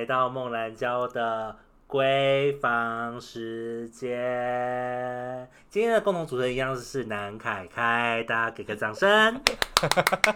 [0.00, 1.54] 来到梦兰娇的
[1.86, 5.46] 闺房时间。
[5.68, 9.38] 今天的共同主持人一样是南凯凯，大家给个掌声。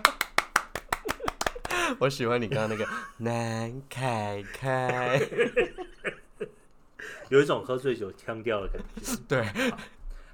[1.98, 5.18] 我喜欢你刚刚那个南凯凯，
[7.30, 9.16] 有一种喝醉酒腔调的感觉。
[9.26, 9.48] 对，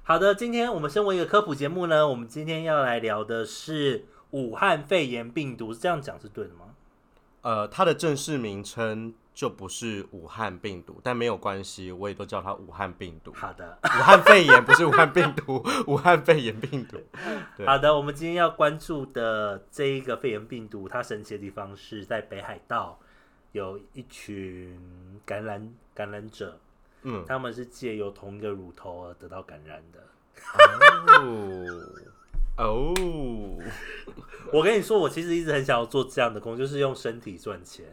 [0.03, 6.65] 好的，今天我们身为一个科普节目呢，我们今天要来聊的是武汉肺炎病毒，是这样讲是对的吗？
[7.43, 13.31] 呃，它的正式名称就不是武汉病毒，但没有关系，我也都叫它武汉病毒。
[13.33, 17.01] 好的，武汉肺炎不是武汉病毒，武汉肺炎病毒。
[17.65, 22.99] 好的，我们今天要关注的这一个肺炎病毒，它神奇的地方是在北海道
[23.53, 24.77] 有一群
[25.25, 26.59] 感染感染者，
[27.03, 29.99] 嗯，他们是借由同一个乳头而得到感染的。
[31.19, 31.65] 哦
[32.57, 32.93] 哦，
[34.51, 37.85] 我跟你说，我其实一直很想要做这样的工作，就是用身体赚钱。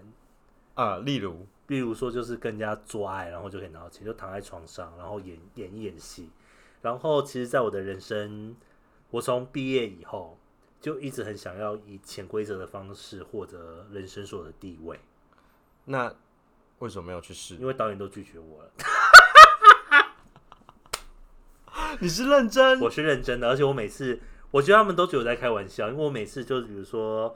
[0.79, 6.31] 啊，例如，例如说，就是跟人家做爱，然后就可以拿到钱，就躺在床上，然后演演一演戏。
[6.83, 8.55] 然后，其实，在我的人生，
[9.11, 10.39] 我从毕业以后，
[10.81, 15.01] 就一直很想要以潜规则的方式获得人生所有的地位，
[15.87, 16.15] 那
[16.79, 17.57] 为什么没有去试？
[17.57, 18.71] 因为导演都拒绝我了。
[21.99, 22.79] 你是认真？
[22.79, 24.21] 我是认真的，而且我每次，
[24.53, 27.35] 我觉得他们都觉得我在开玩笑，因为我每次就比如说，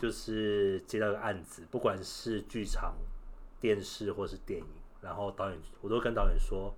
[0.00, 2.96] 就是接到个案子，不管是剧场、
[3.60, 4.66] 电视或是电影，
[5.02, 6.74] 然后导演我都跟导演说，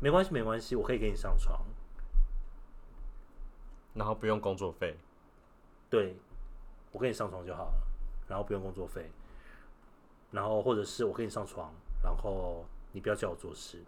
[0.00, 1.60] 没关系，没关系，我可以给你上床。
[3.94, 4.96] 然后不用工作费，
[5.90, 6.16] 对，
[6.92, 7.74] 我跟你上床就好了，
[8.26, 9.10] 然后不用工作费，
[10.30, 11.70] 然后或者是我跟你上床，
[12.02, 13.84] 然后你不要叫我做事，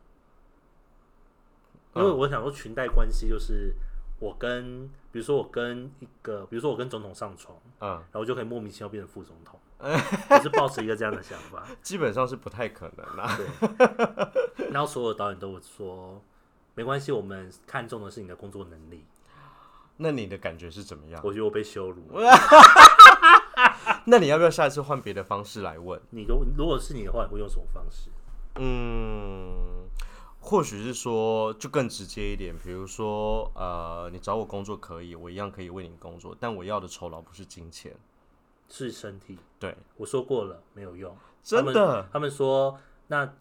[1.95, 3.75] 因为我想说裙带关系就是
[4.19, 13.37] 我跟，比如说我跟一个，比如说我跟总统上床，嗯，然后我就可以莫名其妙变成副总统， 我是抱持一个这样的想法，基本上是不太可能啦。
[13.37, 16.23] 对，然后所有导演都会说，
[16.75, 19.05] 没关系，我们看重的是你的工作能力，
[19.99, 21.21] 那你的感觉是怎么样？
[21.25, 22.31] 我觉得我被羞辱了，
[24.07, 26.01] 那你要不要下一次换别的方式来问？
[26.11, 28.09] 你如如果是你的话，你会用什么方式？
[28.57, 29.84] 嗯，
[30.45, 37.97] 或许是说就更直接一点，比如说呃，你找我工作可以，我一样可以为你工作，但我要的酬劳不是金钱。
[38.69, 39.39] 是身体。
[39.59, 41.17] 对，我说过了，没有用。
[41.43, 43.33] 真的，他们说，那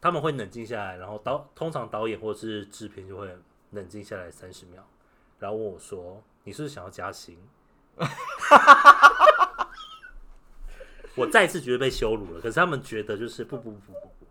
[0.00, 3.32] 他们会冷静下来，然后导通常导演或者是制片就会
[3.70, 4.84] 冷静下来三十秒，
[5.38, 7.38] 然后问我说：“你是不是想要加薪？”
[11.14, 14.23] 我再次觉得被羞辱了，可是他们觉得就是不不不不不，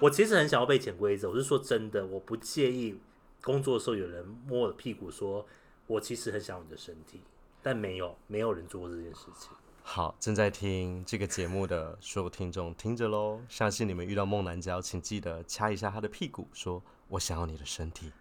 [0.00, 1.28] 我其实很想要被潜规则。
[1.28, 2.98] 我是说真的，我不介意
[3.42, 5.46] 工作的时候有人摸我的屁股，说
[5.86, 7.20] 我其实很想要你的身体，
[7.62, 9.50] 但没有，没有人做过这件事情。
[9.82, 18.12] 好，正在听这个节目的所有听众听着喽，相信你们遇到梦男娇，请记得掐一下他的屁股，说我想要你的身体。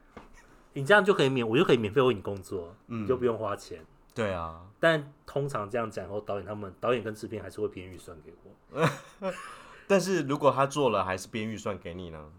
[0.73, 3.85] 你这样就可以免，我就可以免费为你工作，嗯你就不用花钱。
[4.15, 9.29] 对啊，但通常这样讲后，导演他们导演跟制片还是会编预算给我。
[9.87, 12.31] 但是如果他做了，还是编预算给你呢？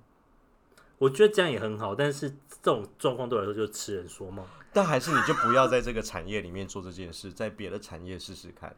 [0.98, 4.44] 我觉得这样也很好，但是这种状况对我来说就是痴人说梦。
[4.72, 8.76] 但还是你就不要在这个产业里面做这件事，在别的产业试试看。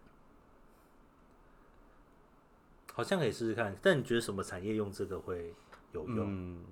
[2.93, 5.55] 好像可以试试看，但你觉得什么产业用这个会
[5.93, 6.27] 有用？
[6.29, 6.65] 嗯，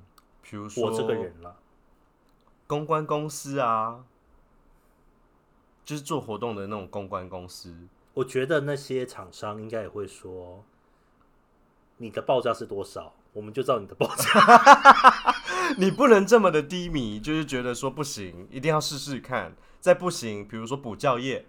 [0.43, 1.57] 比如说我这个人了，
[2.67, 4.05] 公关公司啊，
[5.85, 7.75] 就是做活动的那种公关公司。
[8.13, 10.65] 我觉得那些厂商应该也会说，
[11.99, 14.25] 你的报价是多少，我们就照你的报价。
[15.79, 19.55] 你不能这么的低迷，就是觉得说不行，一定要试试看。
[19.81, 21.47] 再不行，比如说补教业，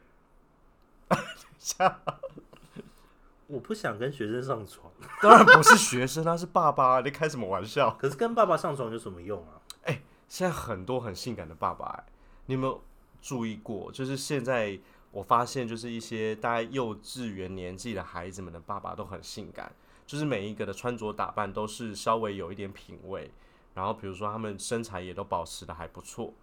[3.48, 7.98] 我不想跟学生上床，当然不是学生，他是爸爸，你开什么玩笑？
[8.00, 9.58] 可是跟爸爸上床有什么用啊？
[9.86, 12.06] 哎现在很多很性感的爸爸、哎，
[12.46, 12.84] 你有没有
[13.20, 13.92] 注意过？
[13.92, 14.80] 就是现在
[15.10, 19.72] 我发现，就是一些大概幼稚园年纪的孩子们的爸爸都很性感，
[20.10, 23.30] 就是每一个的穿着打扮都是稍微有一点品味，
[23.76, 26.34] 然后比如说他们身材也都保持的还不错。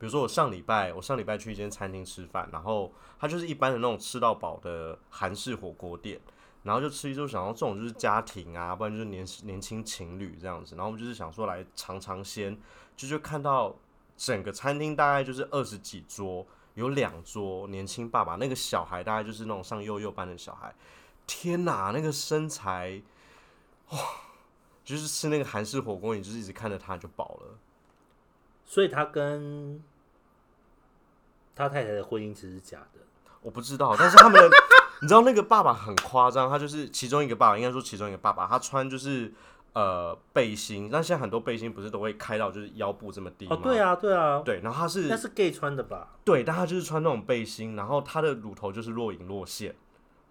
[0.00, 6.20] 比如说我上礼拜，我上礼拜去一间餐厅吃饭，然后它就是一般的那种吃到饱的韩式火锅店，
[6.64, 12.58] 然后就吃一就想到这种就是家庭啊，不然就是年年轻情侣这样子，然后我们就是想说来尝尝鲜，
[12.96, 13.76] 就就看到
[14.16, 16.44] 整个餐厅大概就是二十几桌，
[16.74, 20.74] 有两桌年轻爸爸，那个小孩大概就是那种上幼幼班的小孩，
[21.26, 23.00] 天哪，那个身材，
[23.90, 23.98] 哇，
[24.84, 27.58] 就是吃那个韩式火锅，你就是一直看着他就饱了。
[28.64, 29.82] 所以他跟
[31.54, 33.00] 他太太的婚姻其实是假的。
[33.40, 34.48] 我不知道，但是他们的
[35.02, 39.32] 你知道那个爸爸很夸张，他就是其中一个爸爸，应该说其中一个爸爸，他穿就是
[39.72, 43.56] 呃背心，那现在很多背心不是都会开到就是腰部这么低吗？
[43.56, 46.10] 哦，对啊，对啊，对，然后他是那是 gay 穿的吧？
[46.24, 49.74] 对，但他就是穿那种背心，然后他的乳头就是若隐若现，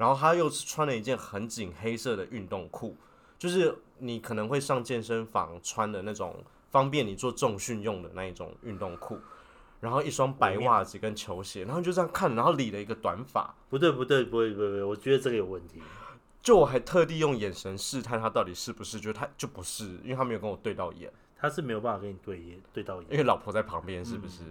[0.02, 2.98] 然后他又是穿了一件很紧黑色的运动裤，
[3.38, 9.20] 就是你可能会上健身房穿的那种方便你做重训用的那一种运动裤，
[9.80, 15.80] 然后一双白袜子跟球鞋，然后就这样看，然后理了一个短发，不对，不对，不对，不对，我觉得这个有问题。
[16.42, 24.42] 就我还特地用眼神试探他到底是不是，觉得他就不是，因为他没有跟我对到眼，他是没有办法跟你对眼对到眼，因为老婆在旁边，是不是？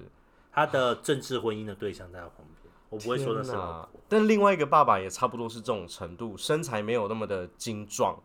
[0.53, 2.60] 他的政治婚姻的对象在他旁边，
[2.91, 4.01] 我不会说那是老婆。
[4.09, 8.23] 但另外一个爸爸也差不多是这种程度，身材没有那么的精壮，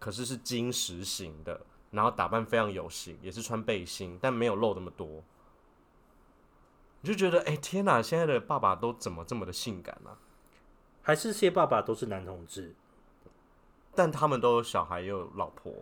[0.00, 1.60] 可是是金石型的，
[1.92, 5.22] 然后打扮非常有型，也是穿背心，但没有露那么多。
[7.02, 8.02] 你就觉得，哎、天哪！
[8.02, 10.18] 现在的爸爸都怎么这么的性感啊？
[11.02, 12.74] 还是这些爸爸都是男同志，
[13.94, 15.72] 但他们都有小孩，也有老婆，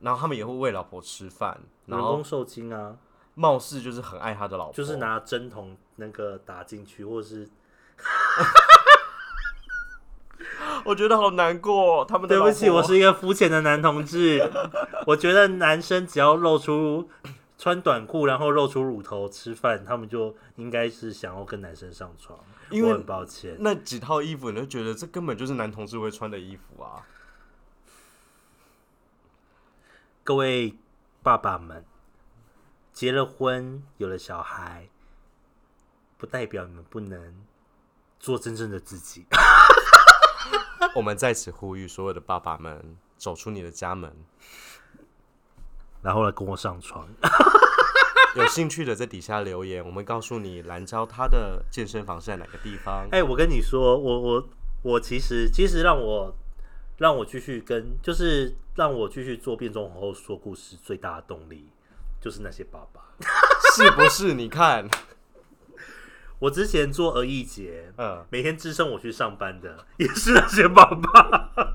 [0.00, 2.98] 然后他们也会喂老婆吃饭，然后人工受精啊，
[3.38, 7.48] 貌似就是很爱他的老婆，就是拿针筒那个打进去，或者是
[10.84, 12.04] 我觉得好难过哦。
[12.04, 14.50] 他们的对不起，老婆我是一个肤浅的男同志。
[15.06, 17.08] 我觉得男生只要露出
[17.56, 22.36] 穿短裤，然后露出乳头吃饭，他们就应该是想要跟男生上床。
[22.70, 27.06] 因为我很抱歉，那几套衣服，你就觉得这根本就是男同志会穿的衣服啊。
[30.22, 30.76] 各位
[31.22, 31.82] 爸爸们，
[32.98, 34.88] 结了婚有了小孩，
[36.16, 37.32] 不代表你们不能
[38.18, 39.24] 做真正的自己。
[40.96, 44.12] 我们在此呼吁所有的爸爸们，走出你的家门。
[46.02, 47.08] 然后来跟我上床。
[48.34, 53.06] 有兴趣的在底下留言，我们告诉你蓝昭他的健身房是在哪个地方。
[53.14, 54.48] 哎、我跟你说，我我
[54.82, 56.34] 我其实其实让我
[56.96, 61.70] 让我继续跟，就是让我继续做变装皇后说故事最大的动力，
[62.20, 63.02] 就是那些爸爸。
[63.74, 64.34] 是不是？
[64.34, 64.88] 你看，
[66.38, 71.74] 我之前做儿艺节，嗯，每天支撑我去上班的 也是那些爸爸。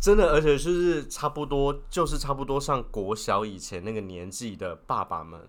[0.00, 5.40] 真的，而且就是差不多，就是差不多上国小以前那个年纪的爸爸们，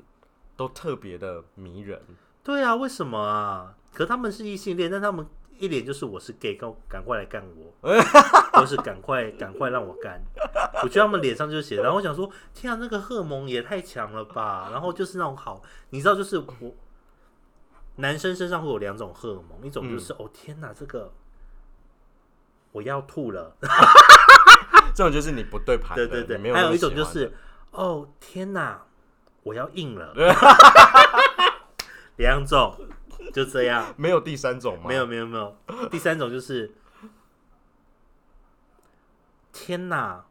[0.55, 2.01] 都特别的迷人。
[2.41, 3.75] 对啊，为什么啊？
[3.93, 5.25] 可他们是异性恋，但他们
[5.59, 7.73] 一脸就是我是 gay，赶赶快来干我，
[8.53, 10.21] 或是赶快赶快让我干。
[10.83, 14.69] 我觉得他们脸上就写，然后我想说，天啊，那个荷尔蒙也太强了吧！
[14.71, 16.75] 然后就是那种好，你知道，就是我
[17.97, 21.13] 男生身上会有两种荷尔蒙，一种就是、哦天哪，这个
[22.73, 23.55] 我要吐了，
[24.93, 27.31] 这种就是你不对盘的，对对对，你没有还有一种就是
[27.71, 28.81] 哦天哪，
[29.43, 30.13] 我要硬了，
[32.17, 32.75] 两种
[33.33, 33.93] 就这样。
[33.97, 34.85] 没有第三种吗？
[34.87, 35.55] 没有，没有没有，
[35.89, 36.73] 第三种就是，
[39.51, 40.25] 天哪！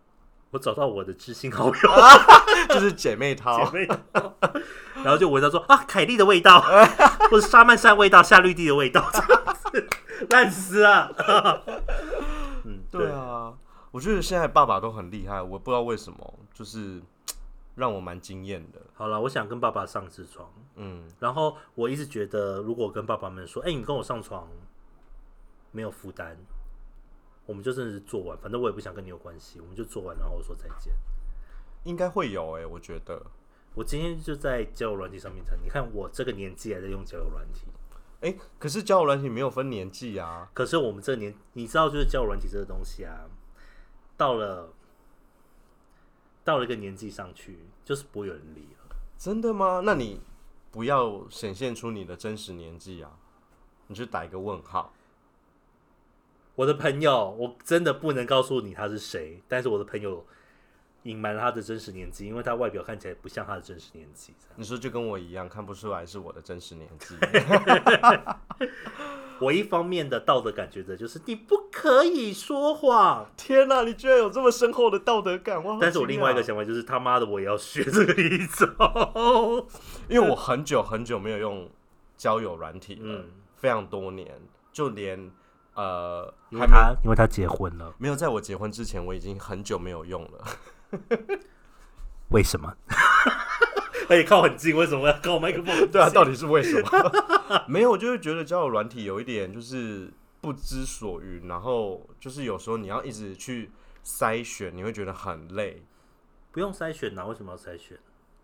[0.51, 1.75] 我找到我的知心好友
[2.71, 3.73] 就是姐妹淘姐。
[3.73, 4.33] 妹淘，
[5.03, 6.61] 然后就闻到说啊，凯莉的味道，
[7.29, 9.89] 或者沙曼山味道、夏绿蒂的味道，这样子
[10.31, 11.63] 烂死了。
[12.65, 13.53] 嗯，对啊，
[13.91, 17.03] 我觉得现在爸爸都很厉害，我不知道为什么，就是
[17.75, 18.81] 让我蛮惊艳的。
[18.95, 24.49] 好了，我想跟爸爸上次床，嗯，然后我一直觉得，如果跟爸爸们说，哎、你跟我上床，
[25.73, 26.37] 没有负担，
[27.47, 30.95] 我们就真的是做完，反正我也不想跟你有关系，我们就做完，然后说再见。
[31.85, 33.21] 应该会有哎、我觉得。
[33.75, 37.67] 我今天就在交友软体上面谈，你看我这个年纪还在用交友软体，
[38.21, 40.49] 哎、可是交友软体没有分年纪啊。
[40.55, 43.27] 可是我们这个年，你知道，就是交友软体这个东西啊，
[44.17, 44.73] 到了
[46.45, 48.97] 到了一个年纪上去，就是不会有人理了。
[49.17, 49.81] 真的吗？
[49.85, 50.21] 那你
[50.71, 53.11] 不要显现出你的真实年纪啊，
[53.87, 54.93] 你就打一个问号。
[56.57, 60.25] 我的朋友，我真的不能告诉你他是谁，但是我的朋友
[61.05, 64.35] 隐瞒了他的真实年纪，因为他外表看起来不像他的真实年纪。
[64.57, 67.17] 你说就跟我一样，看不出来是我的真实年纪。
[69.41, 75.63] 我一方面的道德感觉得就是你不可以说谎，天哪、你居然有这么深厚的道德感！
[75.65, 75.77] 哇！
[75.81, 78.67] 但是我另外一个，想法就是他妈的我也要学这个一招。
[80.09, 81.69] 因为我很久很久没有用
[82.17, 83.25] 交友软体了，嗯
[83.57, 84.31] 非常多年，
[84.73, 85.31] 就连
[85.75, 90.99] 呃因为他因为他结婚了，没有在我结婚之前，我已经很久没有用了。
[92.31, 92.73] 为什么？
[94.09, 95.75] 而且靠很近，为什么要靠麦克风？
[95.91, 97.13] 对啊，到底是为什么？
[97.69, 103.71] 没有，我就是觉得交友软体有一点就是不知所云，然后就是有时候你要一直去
[104.05, 105.83] 筛选，你会觉得很累。
[106.53, 107.99] 不用筛选呐、为什么要筛选？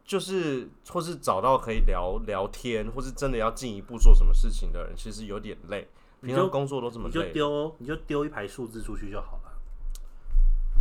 [0.04, 5.86] 就是或是找到可以聊聊天，或是真的要进一步做什么事情的人，其实有点累。
[6.20, 9.52] 平常工作都这么你就，丢你就丢一排数字出去就好了，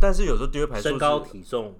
[0.00, 1.78] 但是有时候丢一排数身高、体重、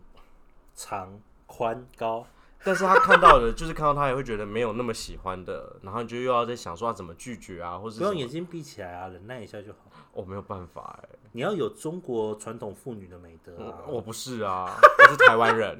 [0.75, 2.27] 长、宽、高，
[2.63, 9.79] 但是他看到的就是看到他也会觉得没有那么喜欢的，然后你就又要在想说要怎么拒绝啊，或是不用眼睛闭起来啊，忍耐一下就好。
[10.13, 13.79] 我没有办法哎、你要有中国传统妇女的美德啊！
[13.87, 15.79] 我不是啊，我是台湾人，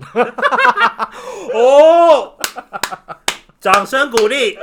[1.53, 2.37] 哦，
[3.61, 4.57] 掌声鼓励。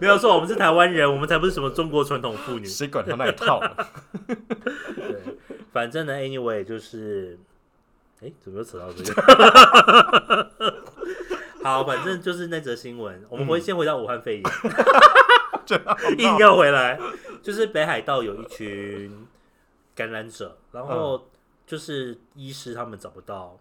[0.00, 2.66] 没有错，我们是台湾人，我们才不是什么中国传统妇女。
[2.66, 3.58] 谁管他那一套？
[4.26, 4.36] 对，
[5.72, 7.38] 反正呢，anyway 就是，
[8.20, 10.50] 哎、怎么又扯到这个？
[11.62, 14.44] 好，反正就是那则新闻，我们回先回到武汉肺炎
[16.18, 16.98] 硬要回来，
[17.42, 19.26] 就是北海道有一群
[19.94, 21.28] 感染者，然后
[21.66, 23.58] 就是医师他们找不到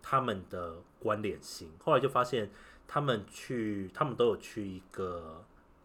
[0.00, 2.50] 他们的关联性，后来就发现
[2.86, 5.44] 他们去，他们都有去一个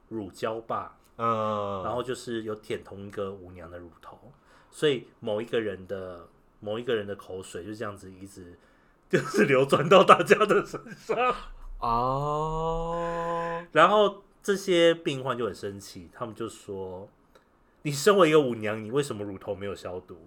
[0.09, 4.31] 乳胶吧，嗯，然后就是有舔同一个舞娘的乳头，
[4.69, 6.27] 所以某一个人的
[6.59, 8.57] 某一个人的口水就这样子一直
[9.09, 11.35] 就是流转到大家的身上，
[11.79, 17.07] 哦，然后这些病患就很生气，他们就说
[17.83, 20.17] ：“你身为一个舞娘，你为什么乳头没有消毒？”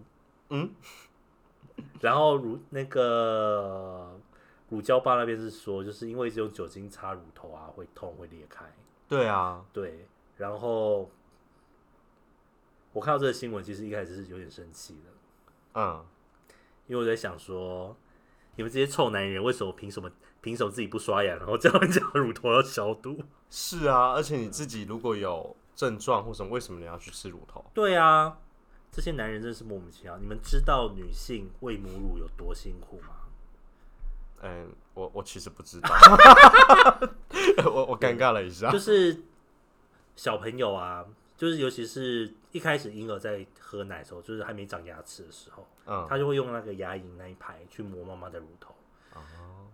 [0.49, 0.71] 嗯，
[2.01, 4.19] 然后乳那个
[4.71, 8.65] 乳胶吧那边是说，就是因为一直用酒精擦乳头啊，会痛会裂开。
[9.09, 10.07] 对啊，对，
[10.37, 11.11] 然后
[12.93, 15.11] 我看到这个新闻，其实一开始是有点生气的。
[15.75, 16.05] 嗯，
[16.91, 17.97] 因为我在想说，
[18.57, 23.23] 你们这些臭男人为什么凭什么凭什么自己不刷牙，然后叫人家乳头要消毒？
[23.49, 27.65] 是啊，而且你自己如果有症状或什么，为什么你要去吃乳头？
[27.73, 28.37] 对啊，
[28.91, 30.19] 这些男人真是莫名其妙。
[30.19, 33.15] 你们知道女性喂母乳有多辛苦吗？
[34.43, 35.89] 嗯，我我其实不知道
[37.71, 38.69] 我我尴尬了一下。
[38.73, 39.23] 就是
[40.17, 41.05] 小朋友啊，
[41.41, 48.75] 就是尤其是一开始婴儿在喝奶的时候，就是还没长牙齿的时候，嗯，他就会用那个牙龈那一排去磨妈妈的乳头。
[49.15, 49.67] 哦，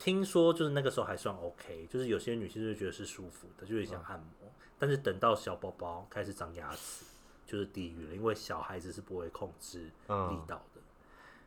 [0.00, 4.50] 听说就是那个时候还算 OK，就是有些女性就觉得是舒服的，就会想按摩。
[4.80, 7.04] 但是等到小宝宝开始长牙齿，
[7.46, 10.80] 就是地狱了，因为小孩子是不会控制力嗯，道的，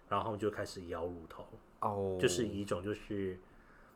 [0.08, 1.46] 然后就开始咬乳头，
[1.82, 3.38] 哦，就是以一种就是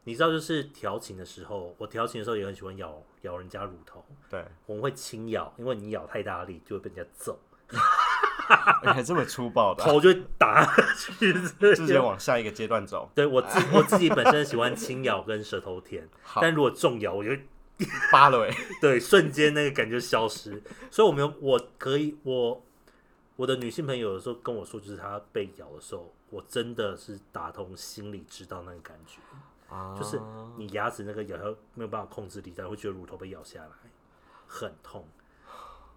[0.03, 7.37] 你知道，就是调情的时候，我调情的时候也很喜欢咬咬人家乳头，对，我们会轻咬，因为你咬太大力就会被人家揍，
[8.81, 11.33] 你还这么粗暴的啊， 头就会打下去。
[11.75, 16.07] 直接往下一个阶段走，对我自我自己本身喜欢轻咬跟舌头舔，
[16.41, 17.45] 但如果重咬，我就会
[18.11, 20.61] 扒了哎， 对，瞬间那个感觉消失。
[20.89, 22.63] 所以我没有，我可以，我
[23.35, 29.19] 我的女性朋友有时候跟我说，就是她被咬的时候，我真的是打通心里知道那个感觉，
[29.69, 30.19] 啊就是
[30.57, 33.71] 你牙齿那个咬下没有办法控制力道，会觉得乳头被咬下来，
[34.47, 35.05] 很痛。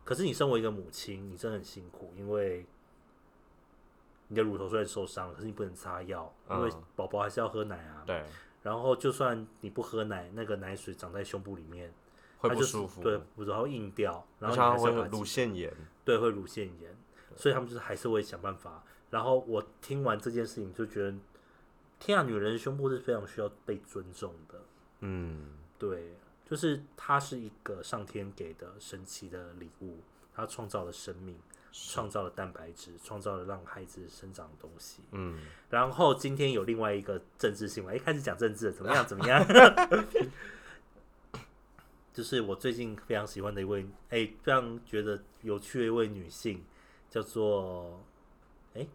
[0.04, 2.66] 可是你身为一个母亲，你真的很辛苦，因为
[4.28, 8.02] 你的乳头虽然受伤了，可是你不能擦药，因为嗯宝宝还是要喝奶啊。
[8.04, 8.24] 对，
[8.62, 11.92] 然后就算你不喝奶，那个奶水长在胸部里面，
[12.38, 15.72] 会它就是不舒服，对，然后硬掉，然后你还会乳腺炎，
[16.04, 16.96] 对，会乳腺炎，
[17.36, 18.82] 所以他们就是还是会想办法。
[19.10, 21.14] 然后我听完这件事情就觉得，
[22.02, 24.60] 天啊，女人的胸部是非常需要被尊重的。
[25.02, 29.98] 嗯，对，就是它是一个上天给的神奇的礼物，
[30.34, 31.38] 它创造了生命，
[31.70, 35.04] 创造了蛋白质，创造了让孩子生长的东西。
[35.12, 35.38] 嗯，
[35.70, 39.06] 然后今天有另外一个政治新闻，一开始讲政治怎么样？
[39.06, 39.46] 怎么样？
[42.12, 46.64] 就是我最近非常喜欢的一位，哎、非常觉得有趣的一位女性，
[47.08, 48.04] 叫做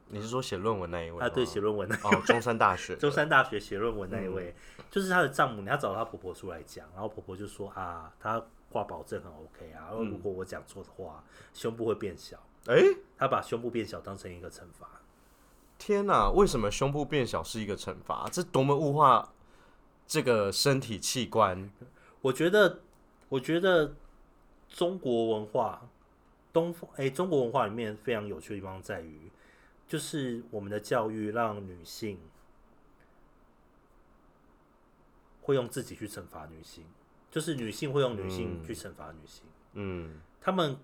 [0.07, 4.55] 你是说写论文那一位啊，对，写论文的，哦，中山大学， 中山大学写论文那一位，
[4.89, 12.81] 就是她的丈母娘，她找她婆婆出来讲，然后婆婆就说啊，她挂保证很 OK 啊，然后如果我讲错的话，胸部会变小，哎，
[13.17, 14.89] 她把胸部变小当成一个惩罚。
[15.77, 18.27] 天哪，为什么胸部变小是一个惩罚？
[18.31, 19.31] 这多么物化
[20.07, 21.71] 这个身体器官？
[22.21, 22.79] 我觉得，
[23.29, 23.93] 我觉得
[24.67, 25.87] 中国文化，
[26.51, 29.31] 东方哎、中国文化里面非常有趣的地方在于，
[29.87, 32.19] 就是我们的教育让女性
[35.41, 36.83] 会用自己去惩罚女性，
[37.31, 39.43] 就是女性会用女性去惩罚女性。
[39.73, 40.77] 嗯，他们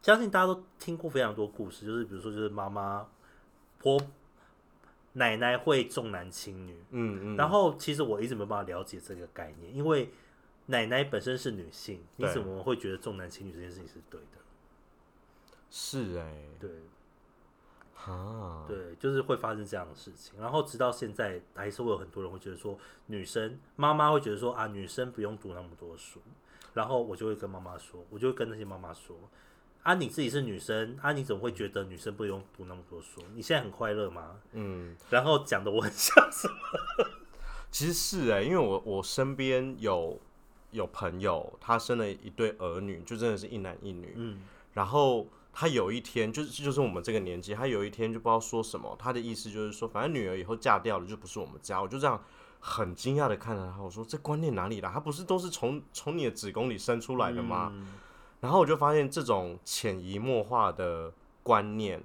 [0.00, 3.06] 相信大家都听过非常多故事，就是比如说，就是妈妈、
[3.78, 4.00] 婆、
[5.12, 10.10] 奶奶会重男轻女，嗯嗯，然后其实我一直没办法了解这个概念，因为
[10.66, 14.38] 奶奶本身是女性，你怎么会觉得重男轻女这件事情是对的？
[15.68, 16.70] 是哎、对
[18.04, 20.40] 哈，对，就是会发生这样的事情。
[20.40, 26.20] 然后直到现在，还是会有很多人会觉得说，女生妈妈会觉得说啊，女生不用读那么多书。
[26.72, 29.16] 然后我就会跟妈妈说，我就会跟那些妈妈说，
[29.82, 33.20] 啊，你自己是女生，啊，你怎么会觉得女生不用读那么多书？
[33.34, 34.36] 你现在很快乐吗？
[34.52, 36.54] 嗯，然后讲的我很像什么？
[37.72, 40.16] 其实是哎、因为我我身边有
[40.70, 44.12] 有朋友，他生了一对儿女，就真的是一男一女。
[44.16, 44.42] 嗯，
[44.74, 51.80] 然后他有一天，就是就是我们这个年纪，他有一天就不知道说什么，他的意思就是说，反正女儿以后嫁掉了就不是我们家。
[51.80, 52.22] 我就这样
[52.60, 54.90] 很惊讶的看着他，我说这观念哪里来？
[54.90, 57.70] 他不是都是从从你的子宫里生出来的吗？
[57.74, 57.86] 嗯
[58.40, 62.02] 然后我就发现这种潜移默化的观念，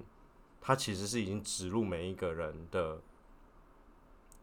[0.60, 2.98] 它其实是已经植入每一个人的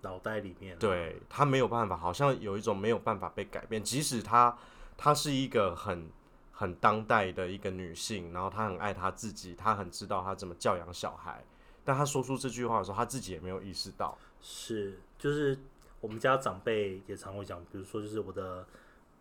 [0.01, 4.57] 脑袋里面，对他没有办法，好像有一种没有办法被改变，即使他
[4.97, 6.09] 他是一个很
[6.53, 11.43] 很当代的一个女性，然后她很爱她自己，她很知道她怎么教养小孩，
[11.83, 14.17] 但她说出这句话的时候，她自己也没有意识到。
[14.39, 15.57] 是，就是
[15.99, 18.65] 我们家长辈也常会讲，比如说就是我的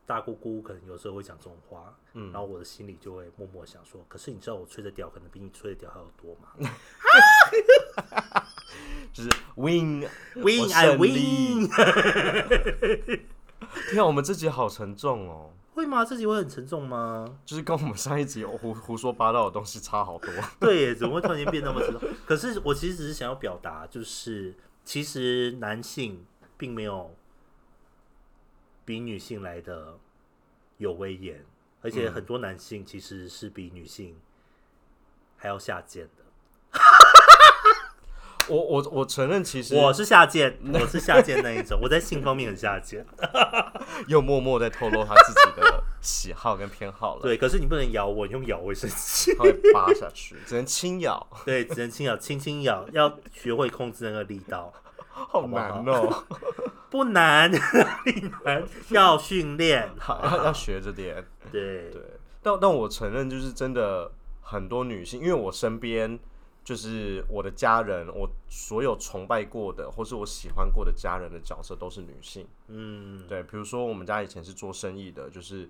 [0.05, 6.49] 大姑姑可能有时候会讲这种话，嗯，然后我的心里就会默默想说，可是你知道我吹的屌可能比你吹的屌还要多吗
[9.13, 10.09] 就是 win？Win
[10.67, 11.69] 我 I 胜 win，
[13.91, 16.05] 天啊，我们自己好沉重哦，会吗？
[16.05, 17.39] 这集会很沉重吗？
[17.47, 20.31] 就是跟我们上一集胡胡说八道的东西差好多。
[20.61, 22.09] 对耶，怎么会突然间变那么沉重？
[22.27, 26.27] 可是我其实只是想要表达，就是其实男性
[26.59, 27.15] 并没有
[28.85, 29.99] 比女性来的
[30.77, 31.45] 有威严，
[31.81, 34.17] 而且很多男性其实是比女性
[35.37, 36.79] 还要下贱的。
[38.49, 43.05] 我我我承认，其实我是下贱，我是下贱那一种，我在性方面很下贱。
[44.09, 47.23] 又默默在透露他自己的喜好跟偏好了。
[47.23, 49.35] 对，可是你不能咬我，你用咬我会生气。
[49.37, 54.73] 他会扒下去，只能轻咬， 对，只能轻咬，轻轻咬，要学会控制那个力道，
[55.09, 56.25] 好难哦、
[56.91, 57.51] 不难？
[58.89, 59.89] 要训练。
[59.99, 61.25] 好，要要学着点。
[61.51, 62.03] 对，对，
[62.43, 66.19] 但但我承认，就是真的很多女性，因为我身边
[66.65, 72.47] 就是我的家人，我所有崇拜过的或是我喜欢过的家人的角色都是女性。
[72.69, 75.69] 嗯，对，比如说我们家以前是做生意的，就是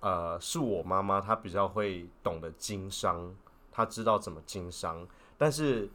[0.00, 3.32] 呃，是我妈妈，她比较会懂得经商，
[3.70, 5.06] 她知道怎么经商，
[5.38, 5.88] 但是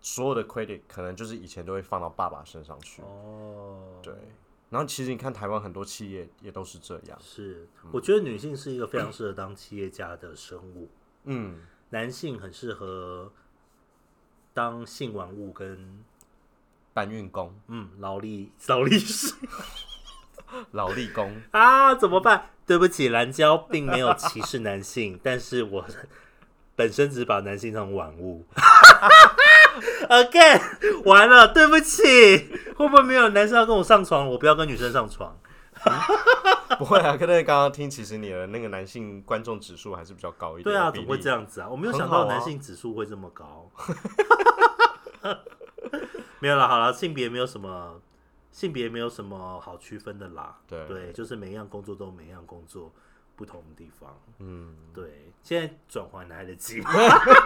[0.00, 3.02] 所有的 credit 可能就是以前都会放到爸爸身上去。
[3.02, 4.12] 哦，对，
[4.68, 7.16] 然后其实你看台湾很多企业也都是这样。
[7.20, 10.88] 是，我觉得女性是一个非常适合当企业家的生物，
[11.24, 13.32] 嗯，男性很适合
[14.56, 16.02] 当性玩物跟
[16.94, 19.34] 搬运工、嗯劳力劳力士
[20.72, 22.48] 劳力工， 啊，怎么办？
[22.66, 25.84] 对不起，蓝椒并没有歧视男性，但是我
[26.74, 28.46] 本身只把男性当玩物。
[30.08, 32.02] Again，完了，对不起，
[32.78, 34.26] 会不会没有男生要跟我上床？
[34.26, 35.36] 我不要跟女生上床。
[36.78, 40.64] 不会啊，可能刚刚听，其实你的那个男性观众指数还是比较高一点。
[40.64, 41.30] 对啊，怎么会这？
[41.30, 41.68] 样子啊？
[41.68, 43.70] 我没有想到男性指数会这么高。
[46.38, 48.00] 没有了，好了，性别没有什么，
[48.52, 50.58] 性别没有什么好区分的啦。
[50.66, 52.92] 对对，就是每一样工作都每一样工作
[53.36, 54.18] 不同的地方。
[54.38, 56.90] 嗯，对，现在转换来得及吗？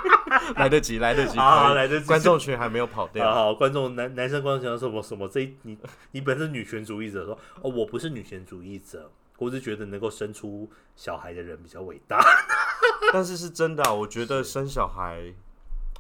[0.57, 3.33] 来得及，来得及，好好可以来得及观众群还没有跑掉。
[3.33, 5.29] 好，观众男男生观众想什么什么？
[5.29, 5.77] 这一你
[6.13, 12.21] 你本身女权主义者说哦，我不是女权主义者，我是觉得能够生出小孩的人比较伟大。
[13.13, 15.35] 但是是真的啊、我觉得生小孩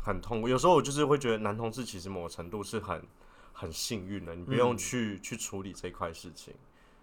[0.04, 0.48] 很痛苦。
[0.48, 3.02] 有时候我就是会觉得男同志其实某程度是很
[3.52, 6.54] 很幸运的，你不用去、去处理这块事情。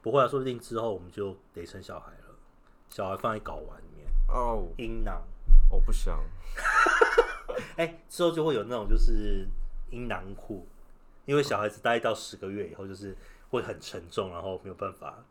[0.02, 2.27] 不会啊，说不定之后我们就得生小孩了，
[2.90, 5.22] 小孩放在睾丸里面，哦，阴囊。
[5.70, 6.20] 我不想。
[7.76, 9.48] 哎、之后就会有那种就是
[9.90, 10.68] 阴囊裤，
[11.26, 13.16] 因为小孩子大概到十个月以后，就是
[13.50, 15.24] 会很沉重，然后没有办法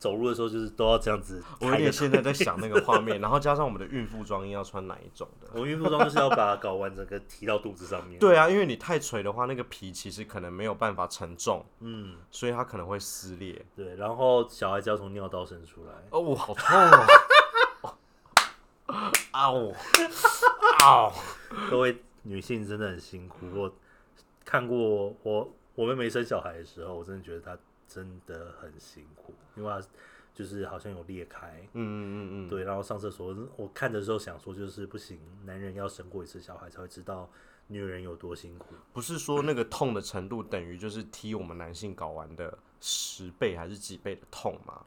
[0.00, 1.76] 走路的时候，就是都要这样子我有。
[1.76, 5.46] 点现在在想那个画面， 然后加上我们的孕妇装应要穿哪一种的？
[5.52, 8.18] 我们孕妇装就是要把睾丸整个提到肚子上面。
[8.18, 13.64] 对啊，因为你太垂的话，那个皮其实可能没有办法承重，嗯，所以它可能会撕裂。
[13.76, 15.92] 对，然后小孩就要从尿道生出来。
[16.10, 16.66] 哦，好痛
[17.82, 17.94] 哦！
[19.32, 19.72] 嗷
[20.80, 21.12] 嗷！
[21.70, 23.72] 各位女性真的很辛苦，我
[24.44, 27.56] 看过我我妹妹生小孩的时候，我真的觉得她
[27.92, 29.84] 真的很辛苦，因为她
[30.32, 31.60] 就是好像有裂开。
[31.72, 37.28] 嗯嗯嗯嗯，对，然后上厕所，我看的时候想说，就是不行，男人要生过一次小孩才会知道
[37.66, 38.76] 女人有多辛苦。
[38.92, 44.86] 不是说那个痛的程度等于就是踢我们男性睾丸的十倍还是几倍的痛吗？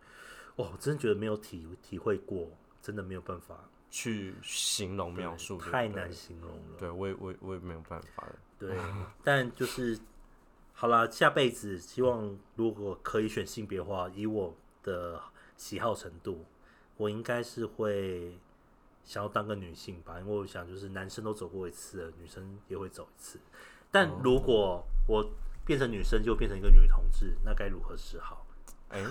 [0.56, 2.50] 哦，我真的觉得没有体体会过，
[2.82, 6.78] 真的没有办法去形容描述，太难形容了。
[6.80, 8.36] 对我也我也我也没有办法了。
[8.58, 8.78] 对，
[9.24, 10.00] 但就是
[10.74, 15.22] 好啦，下辈子希望如果可以选性别的话，以我的
[15.56, 16.44] 喜好程度，
[16.98, 18.38] 我应该是会
[19.04, 23.40] 想要当个女性吧，因为我想就是男生都走过一次了，女生也会走一次。
[23.92, 25.26] 但如果我
[25.66, 28.46] 变成女生，就变成一个女同志，那该如何是好？
[28.90, 29.02] 哎、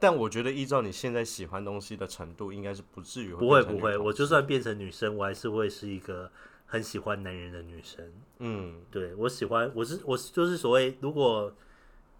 [0.00, 6.30] 但我觉得依照你现在喜欢东西的程度，应该是不至于不会不会，我就算变成女生，我还是会是一个
[6.66, 8.12] 很喜欢男人的女生。
[8.38, 11.52] 嗯对我喜欢，我是我是就是所谓，如果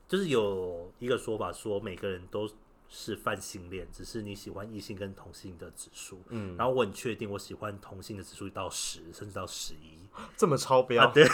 [0.08, 2.48] 就是有一个说法说每个人都
[2.88, 6.20] 是泛性恋，只是你喜欢异性跟同性的指数。
[6.28, 9.98] 嗯，然后我很确定，我喜欢同性的指数到十，甚至到十一。
[10.36, 11.26] 这么超标，啊对，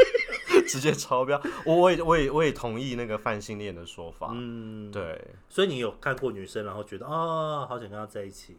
[0.66, 1.38] 直接超标。
[1.66, 4.30] 我我也我也我也同意那个泛性恋的说法。
[4.32, 4.90] 嗯，。
[4.90, 5.20] 对，
[5.50, 8.56] 所以你有看过女生，然后觉得啊、好想跟她在一起，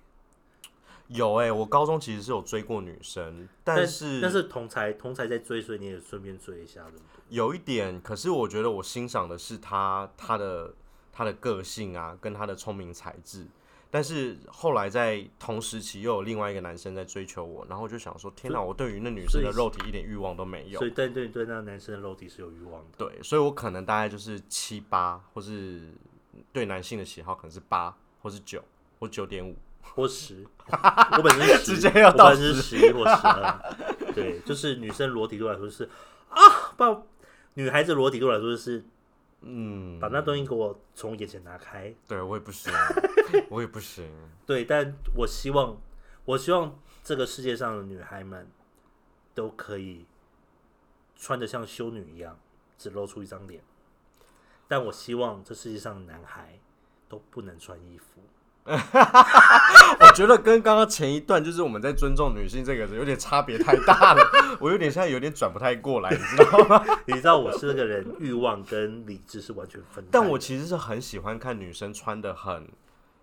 [1.07, 7.05] 有哎、我高中其实是有追过女生，但是但是同才同才在追，所以你也顺便追一下，对不对？
[7.29, 10.73] 有一点，可是我觉得我欣赏的是他他的
[11.11, 13.45] 他的个性啊，跟他的聪明才智。
[13.91, 20.87] 但是后来在同时期又有另外一个男生在追求我，然后我就想说，天哪，我对于那女生的肉体一点欲望都没有所。
[20.87, 22.89] 以对对对，那个男生的肉体是有欲望的。
[22.97, 25.93] 对，所以我可能大概就是七八，或是
[26.51, 28.63] 对男性的喜好可能是八，或是九，
[28.99, 29.55] 或九点五。
[29.83, 33.75] 或十，我本身是十，直接要到十一或十二。
[34.15, 35.87] 对，就是女生裸体对我来说是
[36.29, 37.03] 啊，把
[37.53, 38.83] 女孩子裸体对我来说就是
[39.41, 41.93] 嗯，把那东西给我从眼前拿开。
[42.07, 42.73] 对我也不行，
[43.49, 44.09] 我也不行。
[44.45, 45.77] 对，但我希望，
[46.25, 48.49] 我希望这个世界上的女孩们
[49.35, 50.05] 都可以
[51.15, 52.39] 穿的像修女一样，
[52.77, 53.61] 只露出一张脸。
[54.67, 56.57] 但我希望这世界上的男孩
[57.09, 58.21] 都不能穿衣服。
[59.99, 64.23] 我觉得跟刚刚前一段就是我们在尊重女性这个有点差别太大了，
[64.59, 66.85] 我有点现在有点转不太过来，你知道吗？
[67.05, 70.09] 你知道我是那个人，欲望跟理智是完全分的。
[70.11, 72.67] 但我其实是很喜欢看女生穿的很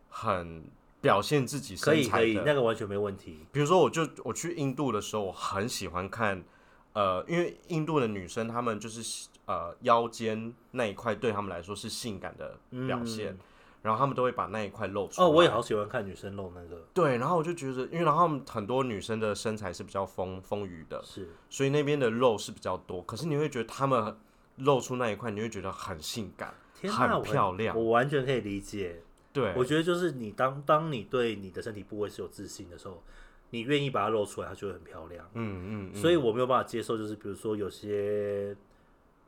[0.09, 0.65] 很
[1.01, 2.43] 表现自己可以可以，身材的。
[2.47, 3.47] 那个完全没问题。
[3.51, 6.45] 比如说，我就我去印度的时候，我很喜欢看，
[6.93, 13.39] 呃，因为印度的女生她们就是呃腰间那一块对她们来说是性感的表现，
[13.83, 23.01] 然后他们都会把那一块露出哦，我也好喜欢看女生露那个，对，然后我就觉得，因为然后她们很多女生的身材是比较丰丰腴的，是所以那边的肉是比较多。
[23.03, 24.17] 可是你会觉得他们
[24.57, 27.77] 露出那一块，你会觉得很性感，天，很漂亮。
[27.77, 29.03] 我完全可以理解。
[29.33, 33.03] 对，我觉得就是你当当你对你的身体部位是有自信的时候，
[33.51, 35.25] 你愿意把它露出来，它就会很漂亮。
[35.35, 38.57] 嗯嗯嗯，所以我没有办法接受，就是比如说有些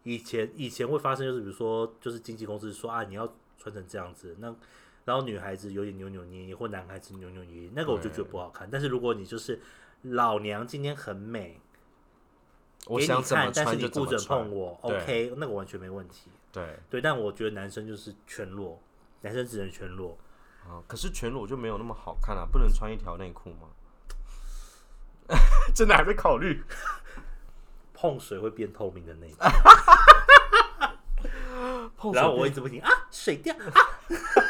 [0.03, 3.33] 以前以前会发生，就是比如说就是经纪公司说啊你要
[3.63, 4.53] 穿成这样子，那
[5.05, 8.69] 然后女孩子有点扭扭捏捏，或男孩子扭扭捏捏，那个我就觉得不好看。
[8.69, 9.61] 但是如果你就是
[10.03, 11.61] 老娘今天很美，
[12.87, 14.51] 给你我想怎么看，但是穿你不准就怎么穿碰。
[14.51, 16.29] 我对，OK，那个完全没问题。
[16.51, 18.81] 对对，但我觉得男生就是全裸，
[19.21, 20.19] 男生只能全裸。
[20.65, 23.69] 啊，可是全裸就没有那么好看啊，不能穿一条内裤吗？
[25.75, 26.63] 真的还在考虑。
[27.95, 29.37] 碰水会变透明的那种，
[32.03, 33.55] 碰然后我一直不停啊，水掉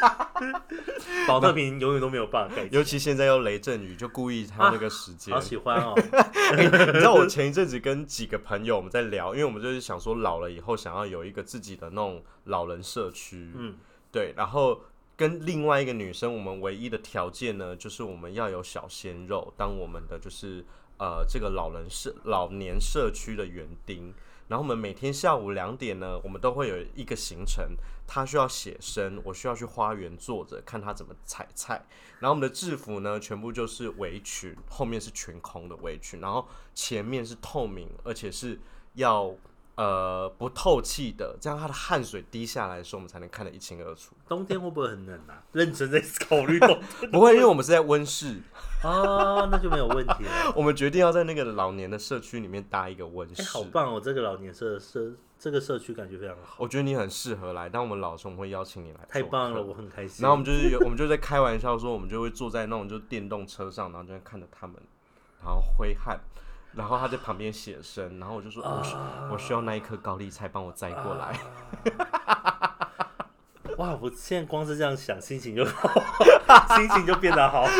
[0.01, 0.31] 啊，
[1.27, 5.31] 保特瓶永远都没有办法盖起，尤其现在又雷阵雨，就故意挑那个时间。
[5.31, 5.93] 好喜欢哦。
[6.57, 13.75] 你知道我前一阵子跟几个朋友我们在聊，因为我们就是想说老了以后想要有一个自己的那种老人社区，嗯，
[14.11, 14.81] 对，然后
[15.15, 20.65] 跟另外一个女生，我们唯一的条件呢，就是我们要有小鲜肉当我们的就是
[20.97, 24.11] 呃这个老人社老年社区的园丁。
[24.47, 27.75] 然后我们每天下午两点呢，我们都会有一个行程，
[28.05, 31.85] 他需要写生，我需要去花园坐着看他怎么采菜。
[32.19, 38.59] 然后我们的制服呢，全部就是围裙，后面是全空的围裙，然后前面是透明，而且是
[38.93, 39.33] 要
[39.75, 44.15] 呃不透气的，这样它的汗水滴下来的时候，我们才能看得一清二楚。
[44.27, 45.41] 冬天会不会很冷啊？
[45.51, 46.79] 认真在考虑冬
[47.11, 48.41] 不会，因为我们是在温室，
[48.83, 50.53] 啊，那就没有问题了。
[50.55, 53.41] 我们决定要在那个老年的社区里面搭一个温室。
[53.41, 53.99] 哎、好棒哦！
[53.99, 58.99] 这个老年社社这个社区感觉非常好，我觉得你很适合来，当我们老的时候，我们会邀请你来。
[59.09, 59.61] 太棒了，！
[59.61, 60.21] 我很开心。
[60.21, 64.75] 然后我们就是有，我们就在开玩笑说，我们就会坐在那种就电动车上，然后就在看着他们，
[65.43, 66.19] 然后挥汗，
[66.75, 68.95] 然后他在旁边写生，然后我就说，我需
[69.31, 71.39] 我需要那一颗高丽菜，帮我摘过来。
[73.77, 73.97] 哇！
[73.99, 75.65] 我现在光是这样想，心情就
[76.75, 77.65] 心情就变得好。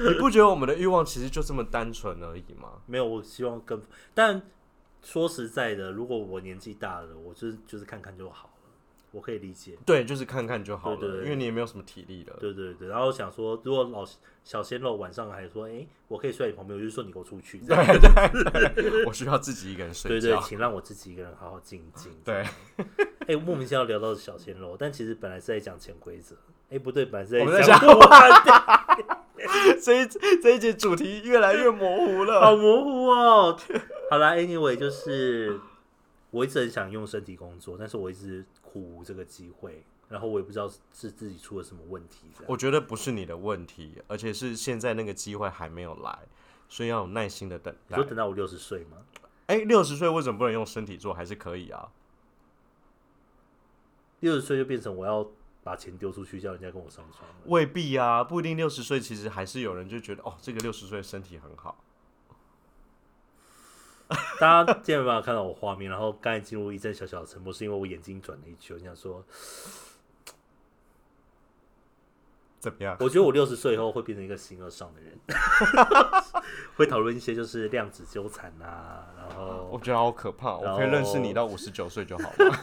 [0.00, 2.70] 你不觉得我们的欲望其实就这么单纯而已吗？
[2.86, 3.82] 没有，我希望更，
[4.14, 4.40] 但
[5.02, 8.54] 说实在的，如果我年纪大了，我就是就是看看就好了，
[9.12, 9.76] 我可以理解。
[9.86, 12.36] 对，就是看看就好了，对对对因为你也没有什么体力了。
[12.38, 14.06] 对对对，然后想说，如果老
[14.44, 17.58] 小鲜肉晚上还说，哎、我可以睡在你旁边，我就说你给我出去。
[17.60, 17.84] 这样
[19.06, 20.40] 我需要自己一个人睡对对，觉。
[20.42, 22.12] 请让我自己一个人好好静一静。
[22.24, 22.44] 对，
[23.26, 26.36] 哎、莫名其妙聊到小鲜肉，但其实本来是在讲潜规则。
[26.70, 27.80] 哎、不对，本来是在讲
[29.80, 30.06] 这一
[30.42, 32.56] 这一节主题越来越模糊了好。
[32.56, 33.56] 模糊哦。
[34.10, 35.58] 好啦 a n y w a y 就是
[36.30, 42.26] 我一直很想用身体工作，但是我一直苦无这个机会，然后我也不知道是自己出了什么问题。
[42.46, 46.18] 我觉得不是你的问题，而且是现在那个机会还没有来，
[46.68, 48.04] 所以要有耐心的等待你说。
[48.04, 48.98] 等到我六十岁吗？
[49.46, 51.14] 哎，六十岁为什么不能用身体做？
[51.14, 51.88] 还是可以啊。
[54.20, 55.26] 六十岁就变成我要
[55.62, 57.28] 把钱丢出去，叫人家跟我上床。
[57.46, 61.82] 未必啊，不一定六十岁，其实还是有人就觉得哦，这个六十岁身体很好。
[64.40, 69.22] 大家今天没办法看到我画面，然后刚才进入一阵小小的沉默，是因为我眼睛转了一圈，我想说，
[72.58, 72.96] 怎么样？
[73.00, 75.18] 我觉得我六十岁以后会变成一个形而上的人，
[76.76, 82.58] 会讨论一些就是量子纠缠啊，然后我觉得好可怕，我可以认识你到五十九岁就好了。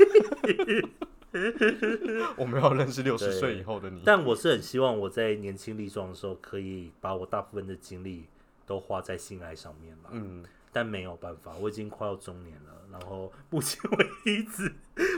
[2.38, 4.01] 我没有认识六十岁以后的你。
[4.05, 8.25] 但我是很希望我在年轻力壮的时候，可以把我大部分的精力
[8.65, 10.10] 都花在性爱上面吧。
[10.13, 12.81] 嗯，但没有办法，我已经快要中年了。
[12.91, 14.75] 然后目前为止，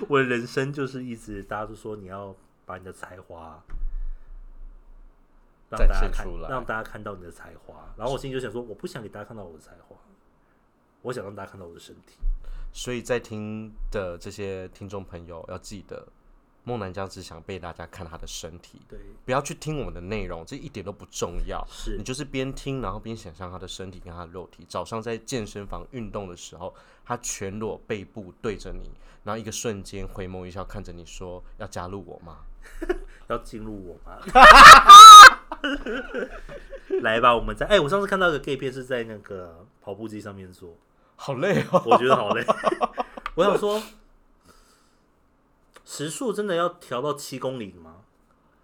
[0.07, 3.59] 我的人生就是一直大家都说你要把你的才华
[5.67, 7.91] 让展大家看现出来让大家看到你的才华。
[7.97, 9.95] 然后我心里就想说，我不想给大家看到我的才华，
[11.01, 12.19] 我想让大家看到我的身体。
[12.71, 16.07] 所以在听的这些听众朋友要记得，
[16.67, 21.65] 梦南江只想被大家看他的身体，对，不要去听我们的内容，这一点都不重要。
[21.71, 24.65] 是你就是边听，然后边想象他的身体跟他的肉体。
[24.67, 26.75] 早上在健身房运动的时候，
[27.05, 28.91] 他全裸背部对着你，
[29.23, 32.39] 然后一个瞬间回眸一笑看着你说：“要加入我吗
[33.29, 34.19] 要进入我吗？
[37.01, 40.75] 来吧，我们在哎、我上次看到一个 gay 片是在那个跑步机上面做，？”
[41.15, 41.81] 好累哦。
[41.85, 42.45] 我觉得好累。
[43.35, 43.81] 我想说，
[45.89, 48.01] 时速真的要调到七公里吗？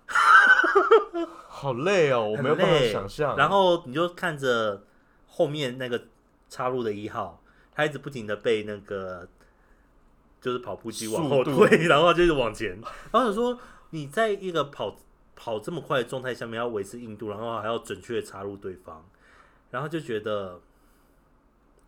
[1.48, 3.38] 好累哦，我没有办法想象。
[3.38, 4.84] 然后你就看着
[5.26, 6.04] 后面那个
[6.50, 7.42] 插入的一号，
[7.74, 9.26] 他一直不停的被那个
[10.42, 12.72] 就是跑步机往后推， 然后就是往前。
[13.12, 13.58] 然后想说，
[13.92, 14.94] 你在一个跑
[15.34, 19.02] 跑这么快的状态下面要维持硬度，然后还要准确地插入对方，
[19.72, 20.60] 然后就觉得。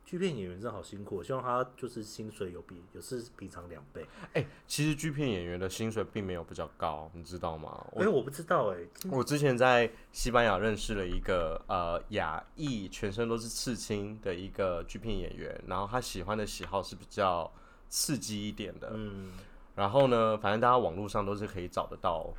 [0.05, 4.05] 剧片演员真的好辛苦，我希望他就是薪水有比有是平常两倍。
[4.33, 7.83] 哎、其实剧片演员的薪水并没有比较高，你知道吗？
[7.95, 8.77] 哎、我不知道哎、
[9.09, 17.51] 我之前在西班牙认识了一个呃亚裔，全身都是刺青的一个剧片演员，然后他喜欢的喜好是比较
[17.89, 18.91] 刺激一点的。
[18.93, 19.31] 嗯，
[19.75, 22.31] 然后呢，反正大家网络上都是可以找得到。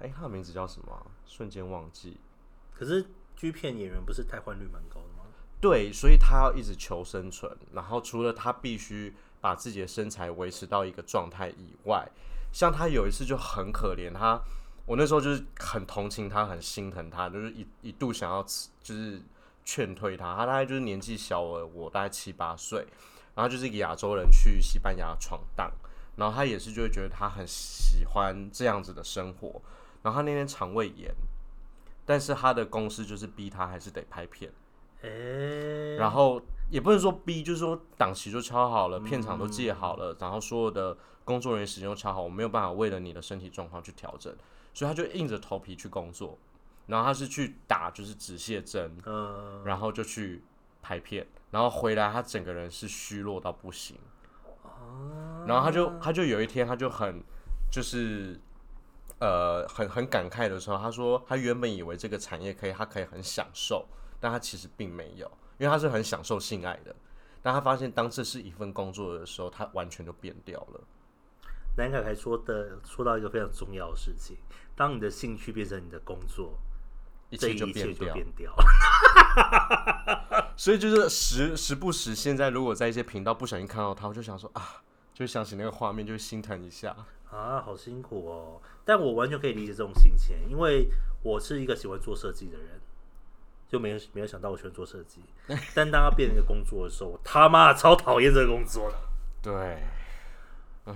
[0.00, 2.18] 哎、他的名字叫什么啊、瞬间忘记。
[2.74, 3.02] 可是
[3.34, 5.00] 剧片演员不是汰换率蛮高？
[5.60, 12.06] 对，所以他要一直求生存，然后除了他必须把自己的身材维持到一个状态以外，
[12.52, 14.40] 像他有一次就很可怜，他
[14.84, 18.42] 我那时候就是很同情他，很心疼他，就是一一度想要
[18.82, 19.20] 就是
[19.64, 22.86] 劝退他，他大概就是年纪小我我大概七八岁，
[23.34, 25.72] 然后就是一个亚洲人去西班牙闯荡，
[26.16, 29.60] 然后他也是就会觉得他很喜欢这样子的生活，
[30.02, 31.12] 然后他那天肠胃炎，
[32.04, 34.52] 但是他的公司就是逼他还是得拍片。
[35.06, 44.34] 哎、然后也不能说逼，就是说档期就敲好了，片场都借好了，然后所有的工作人员时间都敲好，我没有办法为了你的身体状况去调整，
[44.74, 46.36] 所以他就硬着头皮去工作，
[46.86, 50.42] 然后他是去打就是止泻针，嗯，然后就去
[50.82, 53.96] 拍片，然后回来他整个人是虚弱到不行，
[55.46, 57.22] 然后他就他就有一天他就很
[57.70, 58.40] 就是。
[59.18, 63.86] 呃，很很感慨的时候，他说他原本以为这个产业可以，他可以很享受，
[64.20, 65.26] 但他其实并没有，
[65.58, 66.94] 因为他是很享受性爱的。
[67.42, 70.80] 但他发现当这是一份工作的时候，他完全就变掉了。
[71.76, 74.36] 南凯凯说的说到一个非常重要的事情，
[74.74, 76.58] 当你的兴趣变成你的工作，
[77.30, 78.54] 一切就变掉，变掉。
[80.56, 86.96] 所以就是时时不时，现在如果在一些频道不小心看到他，我就想说啊，就想起那个画面，就会心疼一下。
[87.30, 88.62] 啊，好辛苦哦！
[88.84, 90.88] 但我完全可以理解这种心情，因为
[91.22, 92.80] 我是一个喜欢做设计的人，
[93.68, 95.20] 就没有没有想到我喜欢做设计。
[95.74, 98.96] 但当他变成一个工作的时候，我他妈超讨厌这个工作的。
[99.42, 99.82] 对，
[100.84, 100.94] 唉，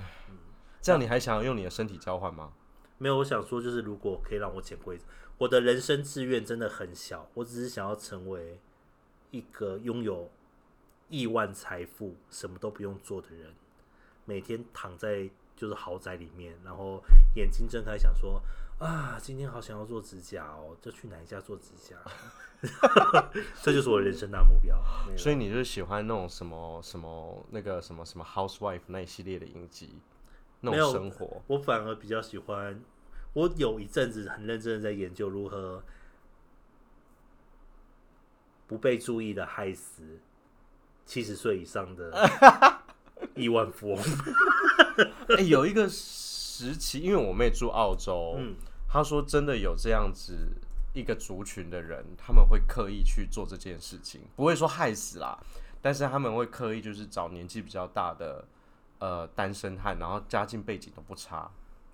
[0.81, 2.53] 这样你还想要用你的身体交换吗？
[2.99, 5.05] 没有，我想说，就是如果可以让我潜规则，
[5.39, 8.61] 我的人生志愿真的很小，我只是想要成为
[9.31, 10.31] 一个拥有
[11.09, 13.55] 亿万财富、什么都不用做的人，
[14.27, 17.03] 每天躺在就是豪宅里面，然后
[17.37, 18.43] 眼睛睁开，想说
[18.79, 21.97] 啊，今天好想要做指甲哦，就去哪一家做指甲，
[23.63, 24.79] 这就是我的人生大目标。
[25.17, 29.99] 所以你就是喜欢那种什么什么那个什么什么 housewife 那一系列的影集，
[30.61, 31.43] 那种生活。
[31.47, 32.81] 我反而比较喜欢，
[33.33, 35.83] 我有一阵子很认真的在研究如何
[38.67, 40.21] 不被注意的害死
[41.05, 42.13] 七十岁以上的
[43.35, 43.99] 亿万富翁。
[45.37, 48.55] 哎、有一个时期，因为我妹住澳洲，嗯，
[48.89, 50.37] 她说真的有这样子
[50.93, 55.39] 一个族群的人，他们会刻意去做这件事情，不会说害死啦，
[55.81, 58.45] 但是他们会刻意就是找年纪比较大的
[58.99, 61.51] 呃单身汉，然后家境背景都不差，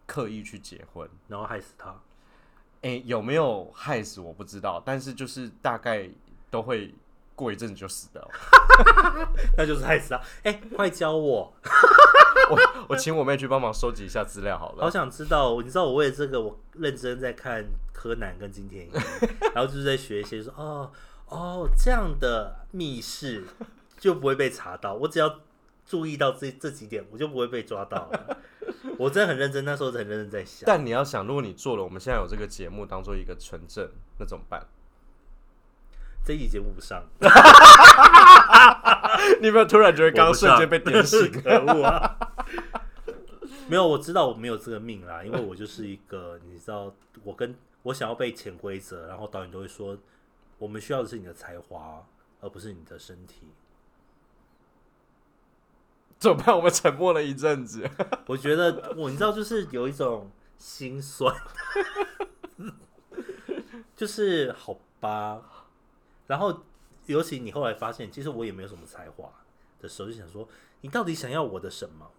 [0.06, 1.08] 刻意去结婚。
[1.28, 1.94] 然后害死他。
[2.82, 6.08] 哎、有没有害死我不知道，但是就是大概
[6.50, 6.94] 都会
[7.34, 8.30] 过一阵子就死掉了。
[9.58, 10.20] 那就是害死他。
[10.44, 11.52] 哎、快教我，
[12.50, 12.58] 我
[12.90, 14.82] 我请我妹去帮忙收集一下资料好了。
[14.82, 15.60] 好想知道。
[15.62, 18.90] 你知道我为了这个，我认真在看柯南跟金田一，
[19.54, 20.90] 然后就是在学一些说，哦
[21.26, 23.44] 哦，这样的密室
[23.98, 24.94] 就不会被查到。
[24.94, 25.40] 我只要
[25.86, 28.36] 注意到这这几点，我就不会被抓到了。
[28.98, 30.62] 我真的很认真，那时候很认真在想。
[30.66, 34.66] 但你要想，如果你做了，我们现在有这个节目当做一个纯正，那怎么办？
[36.24, 37.04] 这一集节目不上，
[39.40, 41.30] 你有没有突然觉得刚瞬间被点醒？
[41.30, 42.18] 可恶啊！
[43.68, 49.98] 没有，我知道我没有这个命啦，因为我就是一个，你知道，我跟我想要被潜规则，然后导演都会说，
[50.58, 52.06] 我们需要的是你的才华，
[52.40, 53.48] 而不是你的身体。
[56.18, 56.56] 怎么办？
[56.56, 57.88] 我们沉默了一阵子。
[58.26, 61.34] 我觉得我你知道，就是有一种心酸，
[63.96, 65.42] 就是好吧。
[66.26, 66.64] 然后，
[67.06, 69.30] 尤其你后来发现，其实我也没有什么才华
[69.80, 70.48] 的时候，就想说，
[70.80, 72.10] 你到底想要我的什么？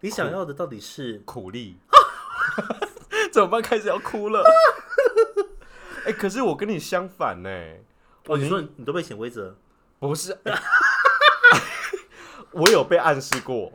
[0.00, 1.78] 你想要的到底是苦力，
[3.32, 3.62] 怎么办？
[3.62, 4.44] 开始要哭了。
[6.04, 7.48] 哎、可是我跟你相反呢、
[8.26, 8.36] 哦？
[8.36, 9.56] 你说你都被潜规则，
[9.98, 10.36] 不是，
[12.52, 13.72] 我有被暗示过，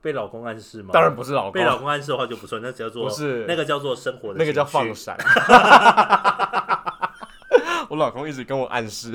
[0.00, 0.90] 被老公暗示吗？
[0.92, 5.16] 当然不是老公，被老公暗示的话就不算，那叫做不是那个叫做生活的那个叫放闪。
[7.92, 9.12] 我老公一直跟我暗示，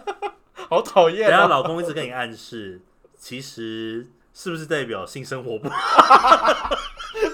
[0.70, 1.42] 好讨等厌啊！
[1.42, 2.80] 下老公一直跟你暗示，
[3.14, 6.70] 其实是不是代表性生活不好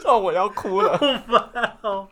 [0.05, 0.99] 让 我要哭了，
[1.81, 2.09] 好？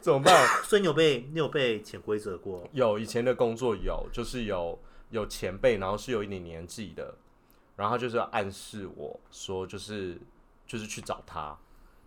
[0.00, 0.46] 怎么办？
[0.62, 2.68] 所以你有被你有被潜规则过？
[2.70, 4.78] 有以前的工作有，就是有
[5.10, 7.16] 有前辈，然后是有一点年纪的，
[7.74, 10.16] 然后就是要暗示我说，就是
[10.68, 11.58] 就是去找他，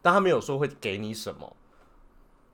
[0.02, 1.54] 但他没有说会给你什么。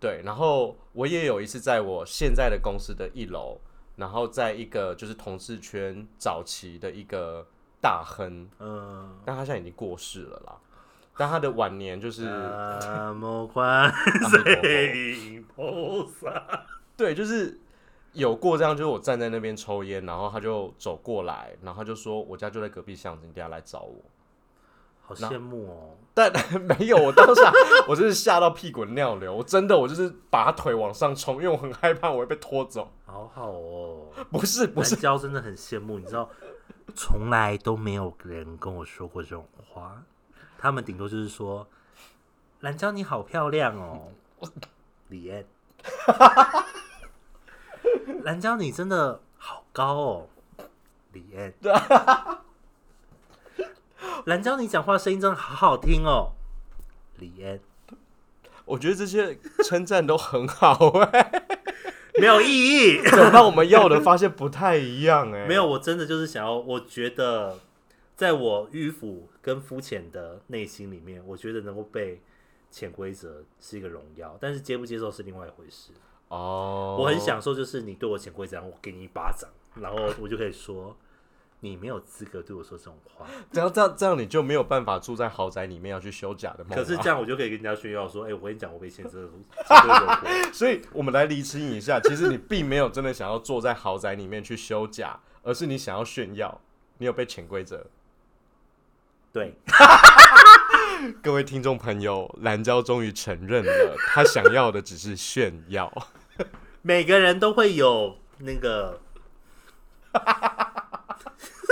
[0.04, 3.58] 对，然后我也有一次在我现在的公司的一楼，
[3.96, 7.48] 然后在一个就是同事圈早期的一个
[7.80, 10.58] 大亨，嗯，但他现在已经过世了啦。
[11.16, 12.26] 但他的晚年就是。
[16.98, 17.58] 对，就是
[18.12, 24.04] 有过这样，就是我站在那边抽烟，然后他就走过来，然后他就说我家就在隔壁巷子，你等下来找我。
[25.16, 25.90] 好羡慕哦！
[26.16, 27.52] 但 没有，我当下
[27.88, 32.92] 我真是吓到屁滚尿流，我真的我就是把腿往上冲，因为我很害怕我会被拖走。
[33.06, 36.30] 好好哦，不是不是娇，真的很羡慕，你知道，
[36.96, 40.04] 从来都没有人跟我说过这种话，
[40.60, 41.68] 他们顶多就是说，
[42.60, 44.12] 蓝娇你好漂亮哦，
[45.10, 45.46] 李艳，
[48.24, 50.28] 蓝娇你真的好高哦，
[51.12, 51.52] 李安，
[54.26, 56.32] 蓝娇你讲话声音真的好好听哦，
[57.18, 57.60] 李安，
[58.66, 61.44] 我觉得这些称赞都很好哎、
[62.20, 63.02] 没有意义。
[63.04, 63.44] 怎么办？
[63.44, 67.60] 我们要的发现不太一样哎、没有，我真的就是想要，我觉得
[68.16, 72.22] 在我迂腐跟肤浅的内心里面，我觉得能够被
[72.72, 75.92] 潜规则是一个荣耀，但是接不接受是另外一回事。
[76.30, 80.96] 哦，我很享受，就是你对我潜规则，然后我给你一巴掌，然后我就可以说
[81.64, 83.26] 你没有资格对我说这种话。
[83.50, 86.76] 这样这样这样你就没有办法住在豪宅里面要去休假的梦、啊。
[86.76, 89.30] 可是这样我就可以跟人家炫耀说，哎、我跟你讲，我被潜规则
[89.66, 90.52] 潜规则过。
[90.52, 96.60] 所以我们来厘清一下，其实你并没有真的想要坐在豪宅里面去休假，而是你想要炫耀，
[96.98, 97.86] 你有被潜规则。
[99.32, 99.56] 对，
[101.24, 105.92] 各位听众朋友，蓝娇终于承认了，他想要的只是炫耀。
[106.84, 109.00] 每个人都会有那个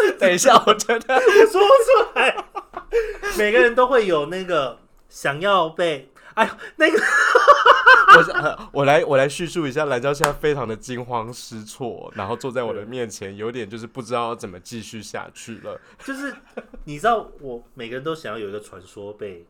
[0.20, 2.46] 等一下，我真的说不出来，
[3.38, 4.80] 每个人都会有那个
[5.10, 7.00] 想要被，哎呦，那个
[8.14, 15.80] 我我来我来叙述一下，蓝娇现在非常的惊慌失措，然后坐在我的面前，有点就是不知道要怎么继续下去了。
[16.04, 16.36] 就是
[16.86, 19.46] 你知道，我每个人都想要有一个传说被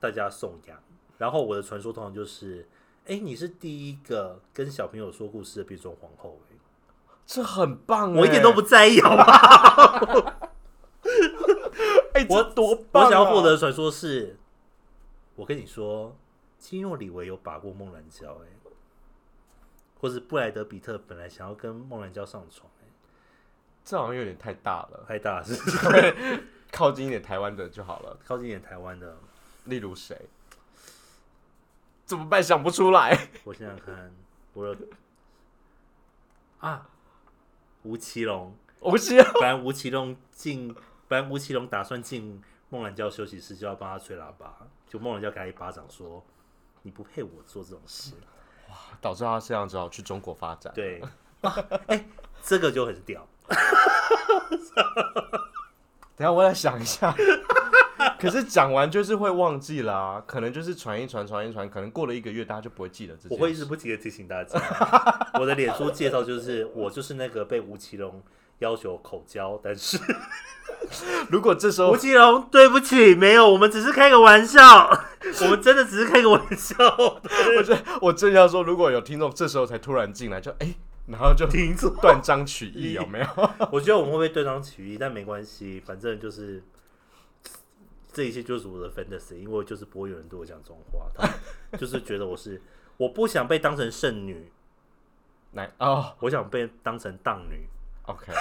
[0.00, 0.78] 大家颂扬，
[1.18, 2.66] 然后我的传说通常就是，
[3.06, 6.55] 哎、你是第一个跟小朋友说故事的变装皇后、欸，
[7.26, 9.24] 这很棒欸，我一点都不在意，好吗？
[12.14, 13.06] 哎、我多棒、啊！
[13.06, 14.38] 我想要获得的传说是，
[15.34, 16.16] 我跟你说，
[16.58, 18.46] 金诺里维有把过孟兰娇，哎，
[20.00, 22.86] 或是布莱德比特本来想要跟孟兰娇上床，哎，
[23.84, 25.54] 这好像有点太大了，太大是
[26.72, 28.16] 靠近一点台湾的就好了。
[28.26, 29.16] 靠近一点台湾的，
[29.64, 30.18] 例如谁？
[32.04, 32.42] 怎么办？
[32.42, 33.28] 想不出来。
[33.44, 34.12] 我想想看，
[34.54, 34.76] 我有
[36.60, 36.88] 啊，
[37.86, 40.74] 吴奇隆，吴奇本来吴奇隆进，
[41.06, 44.56] 本来吴奇隆打算进孟兰娇休息室，就要帮他吹喇叭，
[44.88, 46.24] 就孟兰娇给他一巴掌，说
[46.82, 48.14] 你不配我做这种事。
[48.68, 50.72] 哇导致他这样只好去中国发展。
[50.74, 51.00] 对，
[52.42, 53.24] 这个就很屌。
[56.16, 57.14] 等下我来想一下。
[58.18, 63.34] 可是讲完就是会忘记啦，可能就是传一传传一传，可能过了一个月，大家就不会记得这件事。
[63.34, 64.60] 我会一直不停的提醒大家，
[65.40, 68.22] 我的脸书介绍就是我就是那个被吴奇隆
[68.58, 69.98] 要求口交，但是
[71.30, 74.88] 如果这时候吴奇隆对不起，没有，我们只是开个玩笑，
[75.42, 76.74] 我们真的只是开个玩笑，
[77.58, 80.74] 我觉得我正要说，如果有听众这时候才突然进来，就哎、
[81.06, 81.90] 然后就听错。
[82.00, 83.26] 断章取义，有没有？
[83.72, 86.62] 我觉得我们会不会断章取义，但没关系，反正就是
[88.16, 91.28] 这一切就是我的 fantasy，因为就是不会有人对我讲这种话，他
[91.76, 92.62] 就是觉得我是
[92.96, 94.50] 我不想被当成剩女，
[95.52, 97.68] 来哦我想被当成荡女。
[98.06, 98.32] ，OK。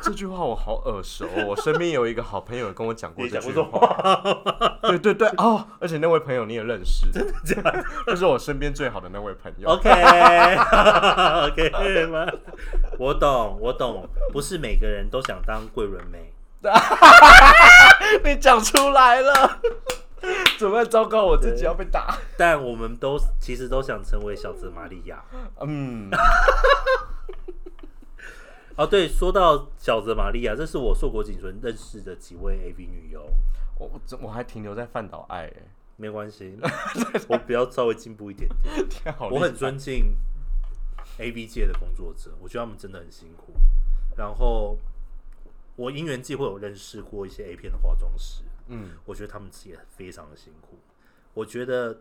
[0.00, 4.78] 这句话我好耳熟哦，我身边有一个好朋友跟我讲过你这句讲过这种话。
[4.82, 7.84] 对对对，哦，而且那位朋友你也认识，真的假的？
[8.06, 9.70] 就是我身边最好的那位朋友。
[9.70, 9.90] OK
[11.50, 12.26] OK 吗？
[12.96, 16.32] 我懂，我懂，不是每个人都想当桂纶镁。
[18.24, 19.60] 你讲出来了，
[20.58, 20.88] 怎么办？
[20.88, 22.18] 糟糕，我自己要被打。
[22.36, 25.22] 但我们都其实都想成为小泽玛利亚。
[25.60, 26.10] 嗯，
[28.76, 33.22] 哦，对，说到小泽玛利亚，这是我硕果仅存认识的几位 AV 女优，
[33.78, 35.52] 我我我还停留在范岛爱哎，
[35.96, 36.56] 没关系，
[37.28, 38.88] 我比较稍微进步一点点。
[38.88, 40.16] 天啊好我很尊敬
[41.18, 43.52] AV 界的工作者，我觉得他们真的很辛苦。
[44.16, 44.78] 然后
[45.76, 50.78] 我因缘际会有认识过一些 A 片的化妆师，嗯，我觉得他们自己也非常的辛苦。
[51.34, 52.00] 我觉得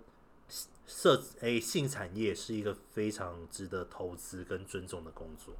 [0.85, 5.53] 色诶、性产业是一个非常值得投资跟尊重的工作。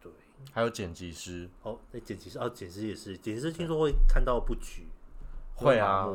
[0.00, 0.10] 对，
[0.52, 4.88] 还有剪辑师，哦，那剪辑师哦，剪辑师也是，剪辑师听说会看到布局，
[5.54, 6.08] 会啊。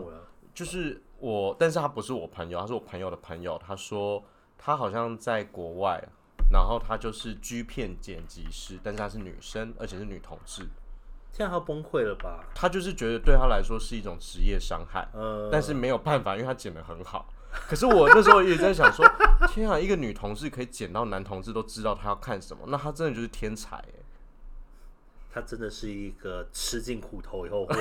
[0.53, 3.57] 就是我，但是他不是我朋友，他是我朋友的朋友。
[3.65, 4.21] 他说
[4.57, 6.03] 他好像在国外，
[6.51, 10.67] 然后他就是 G 片剪辑师，但是她是女生，而且是女同志。
[11.31, 12.43] 现在他崩溃了吧？
[12.53, 17.31] 他就是觉得对他来说是一种职业伤害，呃，但是没有办法，因为他剪得很好。
[17.67, 19.05] 可是我那时候也在想说，
[19.49, 23.93] 天啊，一个女同志可以剪到男同志都知道他要看什么，那他真的就是天才哎。
[25.31, 27.73] 他真的是一个吃尽苦头以后，或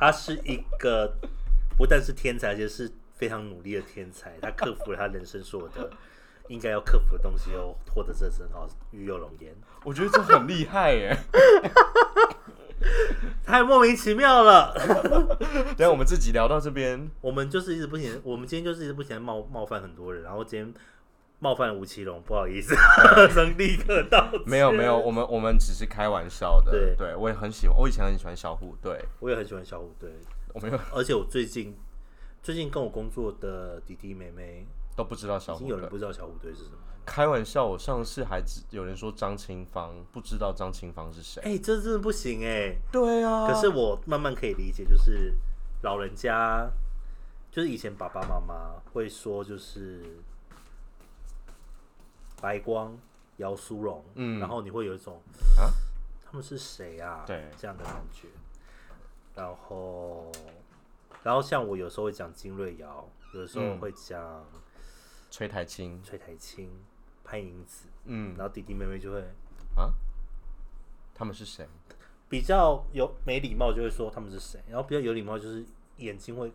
[0.00, 1.12] 他是一个
[1.76, 4.32] 不但是天才，而且是非常努力的天才。
[4.40, 5.90] 他克服了他人生所有的
[6.48, 9.54] 应该要克服的东西，又获得这很好鱼有容颜，
[9.84, 11.16] 我觉得这很厉害哎。
[13.44, 14.74] 太莫名其妙了。
[15.76, 20.74] 等下我们自己聊到这边，我们就是一直不停，我们今天就是一直不停地冒冒犯很多人，然后今天
[21.38, 22.74] 冒犯吴奇隆，不好意思，
[23.36, 24.40] 能立刻道歉。
[24.46, 26.72] 没有没有，我们我们只是开玩笑的。
[26.72, 30.10] 对对我也很喜欢，我以前很喜欢小虎队，我也很喜欢小虎队，
[30.54, 31.76] 我没有而且我最近
[32.42, 34.66] 最近跟我工作的弟弟妹妹，
[34.96, 35.76] 都不知道小已经虎队。
[35.76, 36.78] 有人不知道小虎队是什么。
[37.06, 41.40] 开玩笑，我上次还有人说张清芳，不知道张清芳是谁。
[41.42, 43.46] 哎、这真的不行哎、对啊。
[43.46, 45.32] 可是我慢慢可以理解，就是
[45.82, 46.68] 老人家，
[47.50, 50.18] 就是以前爸爸妈妈会说，就是
[52.40, 52.98] 白光、
[53.36, 54.40] 姚苏荣，嗯。
[54.40, 55.22] 然后你会有一种
[55.56, 55.70] 啊？
[56.26, 57.24] 他们是谁啊？
[57.26, 57.48] 对。
[57.56, 58.28] 这样的感觉。
[59.34, 60.32] 然后，
[61.22, 63.78] 然后像我有时候会讲金瑞瑶，有的时候嗯。
[63.78, 64.44] 会讲
[65.30, 66.70] 崔台青，崔台青、
[67.26, 69.18] 潘迎紫，嗯然后弟弟妹妹就会
[69.74, 69.92] 啊，
[71.12, 71.68] 他们是谁？
[72.28, 75.64] 比较有没礼貌，就会说他们是谁，然后比较有礼貌就是
[75.96, 76.52] 眼睛会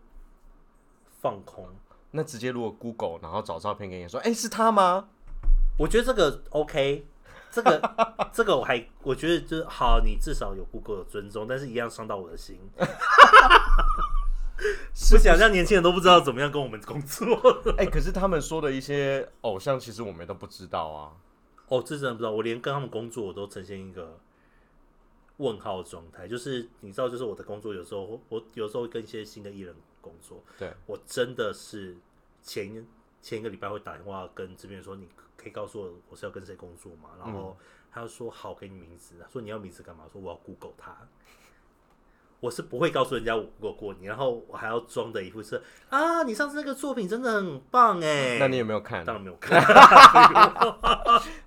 [1.19, 1.67] 放空。
[2.11, 5.09] 那直接如果 Google 然后找照片给你说，哎、是他吗？
[5.77, 7.05] 我觉得这个 OK，
[7.49, 7.81] 这个
[8.31, 12.59] 这个我还我觉得就是好，你至少有 Google 的尊重，但是一样伤到我的心。
[15.11, 17.25] 不想让年轻人都不知道怎么样跟我们工作。
[17.77, 21.13] 哎、可是他们说的一些偶像，其实我们都不知道啊。
[21.67, 24.19] 哦，这真的不知道，我连跟他们工作我都呈现一个
[25.37, 26.27] 问号状态。
[26.27, 31.95] 就是你知道，就是我的工作有时候我有时候会跟一些新的艺人工作，对，我真的是
[32.43, 32.85] 前
[33.21, 35.07] 前一个礼拜会打电话跟这边说，你
[35.37, 37.09] 可以告诉我我是要跟谁工作吗？
[37.17, 37.57] 然后
[37.91, 39.15] 他就说好，给你名字。
[39.21, 40.03] 他说你要名字干嘛？
[40.11, 40.95] 说我要 Google 他。
[42.41, 48.39] 我是不会告诉人家我过过年，然后我还要装的一副是啊，你上次那个作品真的很棒哎。
[48.39, 49.05] 那你有没有看？
[49.05, 49.63] 当然没有看。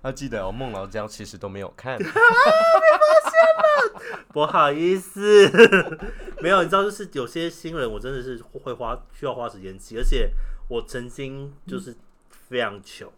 [0.02, 1.98] 要记得哦，孟老姜其实都没有看。
[1.98, 5.50] 被发现了不好意思，
[6.40, 6.62] 没有。
[6.62, 10.30] 你知道，就是有些新人，我真的是会花需要花时间记，而且
[10.68, 11.92] 我曾经就是
[12.30, 13.12] 非常糗。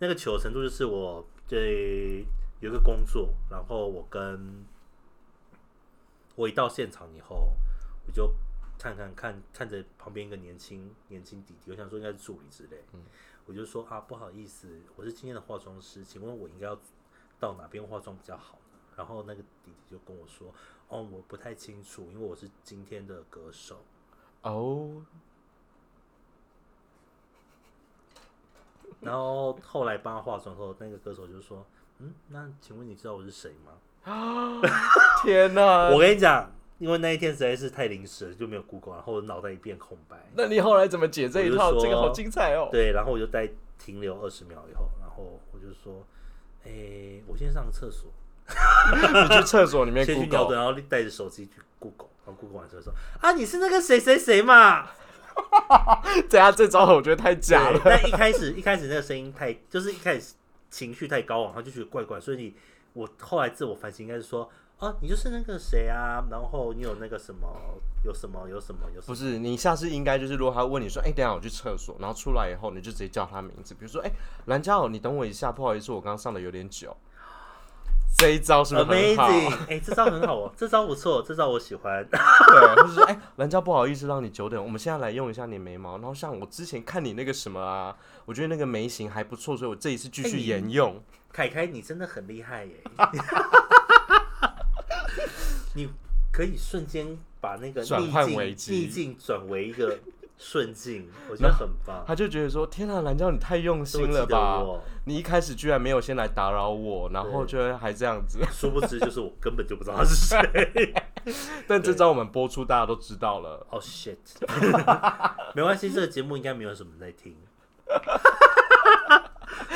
[0.00, 2.26] 那个糗的程度就是我对
[2.60, 4.66] 有一个工作，然后我跟。
[6.36, 7.52] 我一到现场以后，
[8.06, 8.34] 我就
[8.78, 13.04] 看看看看着旁边一个年轻年轻弟弟，我想说应该是助理之类，嗯
[13.46, 16.78] 我就说啊不好意思，我是今天的化妆师，请问我应该要
[17.38, 18.78] 到哪边化妆比较好呢？
[18.96, 20.52] 然后那个弟弟就跟我说，
[20.88, 23.84] 哦我不太清楚，因为我是今天的歌手。
[24.42, 25.04] 哦。
[29.00, 31.66] 然后后来帮他化妆后，那个歌手就说，
[31.98, 33.78] 嗯，那请问你知道我是谁吗？
[34.04, 34.60] 啊！
[35.24, 35.88] 天哪！
[35.88, 40.16] 我跟你讲，因为那一天实在是太临时了，就没有 Google，然后我脑袋一片空白。
[40.34, 41.72] 那你后来怎么解这一套？
[41.80, 42.68] 这个好精彩哦！
[42.70, 43.48] 对，然后我就待
[43.78, 46.04] 停留二十秒以后，然后我就说
[46.66, 48.10] ：“哎，我先上个厕所。”
[48.92, 52.92] 你去厕所里面 先去尿的，然后带着手机去 Google，然后 Google 完之后说
[53.22, 54.86] ：“啊，你是那个谁谁谁嘛？”
[56.28, 57.80] 等下这招我觉得太假了。
[57.82, 60.34] 但一开始一开始那个声音太，就是一开始
[60.70, 62.54] 情绪太高昂，他就觉得怪怪，所以你。
[62.94, 66.24] 我后来自我反省，应该是说，哦，你就是那个谁啊？
[66.30, 67.46] 然后你有那个什么，
[68.04, 69.06] 有什么，有什么，有什么？
[69.06, 74.10] 不是，你下次应该就是，如果他问你说，哎，等下我去厕所，然后出来以后，你就直接叫他名字，比如说，哎，
[74.46, 76.96] 蓝佳偶，你等我一下，不好意思，我刚刚上的有点久。
[78.16, 79.26] 这一招是不是很好？
[79.68, 82.00] 哎，这招很好哦，这招不错，这招我喜欢。
[82.06, 85.98] 对，就是说，哎，蓝娇不好意思让你久等，我们现在来用一下你眉毛。
[85.98, 91.02] 然后像我之前看你那个什么啊，我觉得那个眉形还不错，所以我这一次继续沿用。
[91.34, 92.76] 凯凯，你真的很厉害耶！
[95.74, 95.88] 你
[96.32, 99.98] 可以瞬间把那个转换为逆境转为一个。
[100.36, 102.04] 顺境，我觉得很棒。
[102.04, 104.60] 他就觉得说：“天啊，蓝娇你太用心了吧！
[105.04, 108.40] 你一开始居然没有先来打扰我，然后就还这样子。
[108.50, 110.92] 殊不知就是我根本就不知道他是谁。
[111.68, 113.64] 但这招我们播出，大家都知道了。
[113.70, 114.16] 哦 shit！
[115.54, 117.36] 没关系，这个节目应该没有什么在听，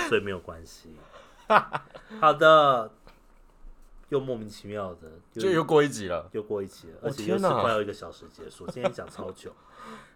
[0.08, 0.96] 所以没有关系。
[2.20, 2.90] 好的，
[4.10, 8.66] 又莫名其妙的，就又过一集了，又过一集了，而且又是快要一个小时结束。
[8.68, 9.52] 今天讲超久。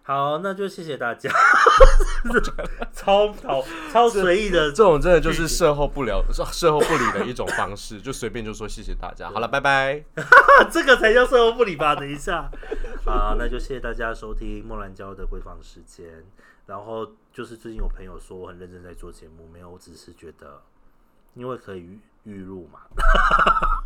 [0.03, 1.31] 好，那就谢谢大家。
[2.93, 9.29] 超超超随意的，这种真的就是售后不了、 售后不理的一种方式，就随便就说谢谢大家。
[9.31, 10.03] 好了，拜拜。
[10.69, 11.95] 这个才叫售后不理吧？
[11.95, 12.51] 等一下。
[13.05, 16.23] 好，那就谢谢大家收听莫兰娇的闺房时间。
[16.65, 20.61] 然后就是最近有朋友说我很认真在做节目，没有，我只是觉得
[21.35, 22.79] 因为可以预录嘛。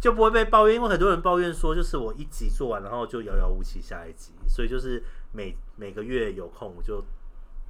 [0.00, 5.00] 就不会被抱怨，因为很多人抱怨说，就是我一集做完，然后就遥遥无期下一集，所以就是
[5.30, 7.04] 每每个月有空，我就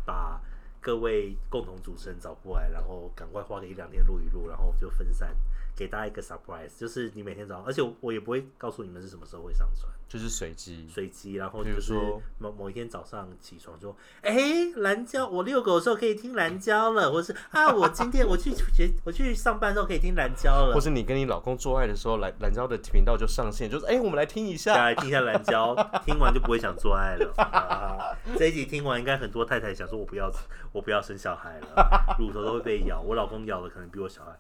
[0.07, 0.41] 把
[0.81, 5.37] 各位共同主持人找过来，然后赶快花个一两天录一录，然后就分散。
[5.75, 11.95] 给大家一个 surprise，就是你每天早上，而且我也不会告诉你们是什么时候会上传，就是随机，随机，然后就是
[12.39, 28.17] 某某一天早上起床说，哎，蓝胶，我遛狗的时候可以听蓝胶了，或是啊，我今天我去学， 我去上班的时候可以听蓝胶了，或是你跟你老公做爱的时候，蓝蓝胶的频道就上线，就是哎，我们来听一下，来听一下蓝胶，听完就不会想做爱了。
[28.37, 30.31] 这一集听完，应该很多太太想说，我不要，
[30.73, 34.37] 我不要生小孩了，乳头都会被咬，我老公咬的可能比我小孩。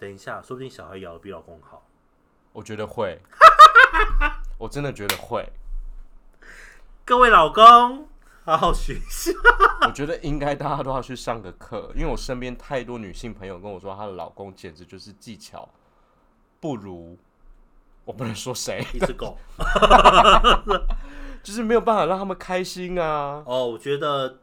[0.00, 1.86] 等一下，说不定小孩咬的比老公好。
[2.54, 3.20] 我觉得会，
[4.58, 5.46] 我真的觉得会。
[7.04, 8.08] 各位老公，
[8.46, 9.30] 好好学习。
[9.86, 15.68] 我觉得应该大家都要去上个课，因为我身边太多女性朋友跟我说，她的老公简直就是技巧
[16.60, 17.18] 不如，
[18.06, 19.36] 我不能说谁，一只狗，
[21.44, 23.42] 就是没有办法让他们开心啊。
[23.44, 24.38] 哦，我觉得，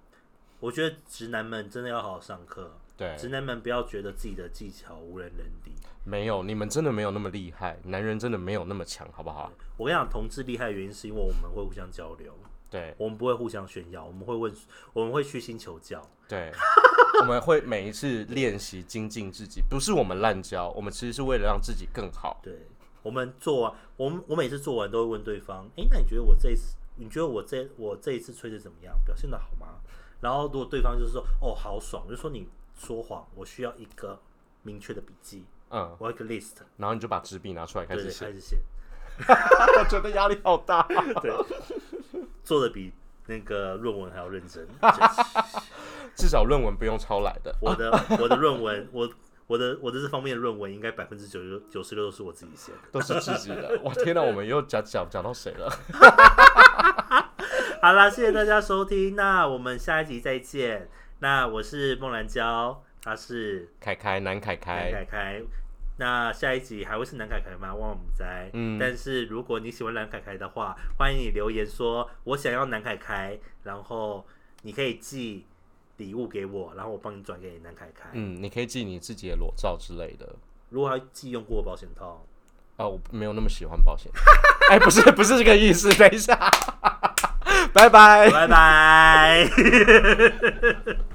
[0.59, 2.73] 我觉得直男们真的要好好上课。
[2.97, 5.71] 对，直男们不要觉得自己的技巧无人能敌。
[6.03, 9.51] 没有，你们真的没有那么厉害，男人真的没有那么强，好不好？
[9.77, 12.33] 我跟你讲，同志厉害的原因是因为我们会互相交流，
[12.71, 14.51] 对，我们不会互相炫耀，我们会问，
[14.93, 16.51] 我们会虚心求教，对，
[17.21, 22.39] 我们会每一次练习精进自己，不是我们滥交，我们其实是为了让自己更好。
[22.41, 22.67] 对，
[23.03, 28.97] 我们做完，我们我每次做完都会问对方，哎，那你觉得我这一次，你觉得我这我这一次吹的怎么样？
[29.05, 29.81] 表现的好吗？
[30.21, 32.47] 然后如果对方就是说，哦，好爽，就说你。
[32.77, 34.19] 说谎，我需要一个
[34.61, 38.57] 明确的笔记，嗯，我要一个 list，然后你就把纸笔拿出来开始写，开始写，
[39.79, 40.83] 我 觉得压力好大，
[41.21, 41.33] 对，
[42.43, 42.93] 做的比
[43.25, 44.67] 那个论文还要认真，
[46.15, 49.09] 至少论文不用抄来的，我的我的论文，我
[49.47, 52.77] 我的我的这方面的论文应该百分之九十九十六都是我自己写的。
[52.91, 53.79] 都是自己的。
[53.83, 55.69] 哇，天哪，我们又讲讲讲到谁了？
[57.81, 60.89] 好啦，谢谢大家收听，那我们下一集再见。
[61.19, 65.41] 那我是孟兰娇，他是凯凯，南凯南凯，凯凯。
[65.99, 67.73] 那下一集还会是南凯凯吗？
[67.73, 68.51] 忘了不在。
[68.53, 74.23] 嗯但是如果你喜欢南凯凯的话，欢迎你留言说我想要南凯凯，然后
[74.61, 75.43] 你可以寄
[75.97, 78.09] 礼物给我，然后我帮你转给南凯凯。
[78.13, 80.35] 嗯，你可以寄你自己的裸照之类的。
[80.69, 82.23] 如果要寄用过保险套，
[82.75, 84.11] 啊，我没有那么喜欢保险。
[84.69, 85.91] 哎，不是，不是这个意思。
[85.95, 86.37] 等一下，
[87.73, 88.29] 拜拜。
[88.29, 89.49] 拜拜。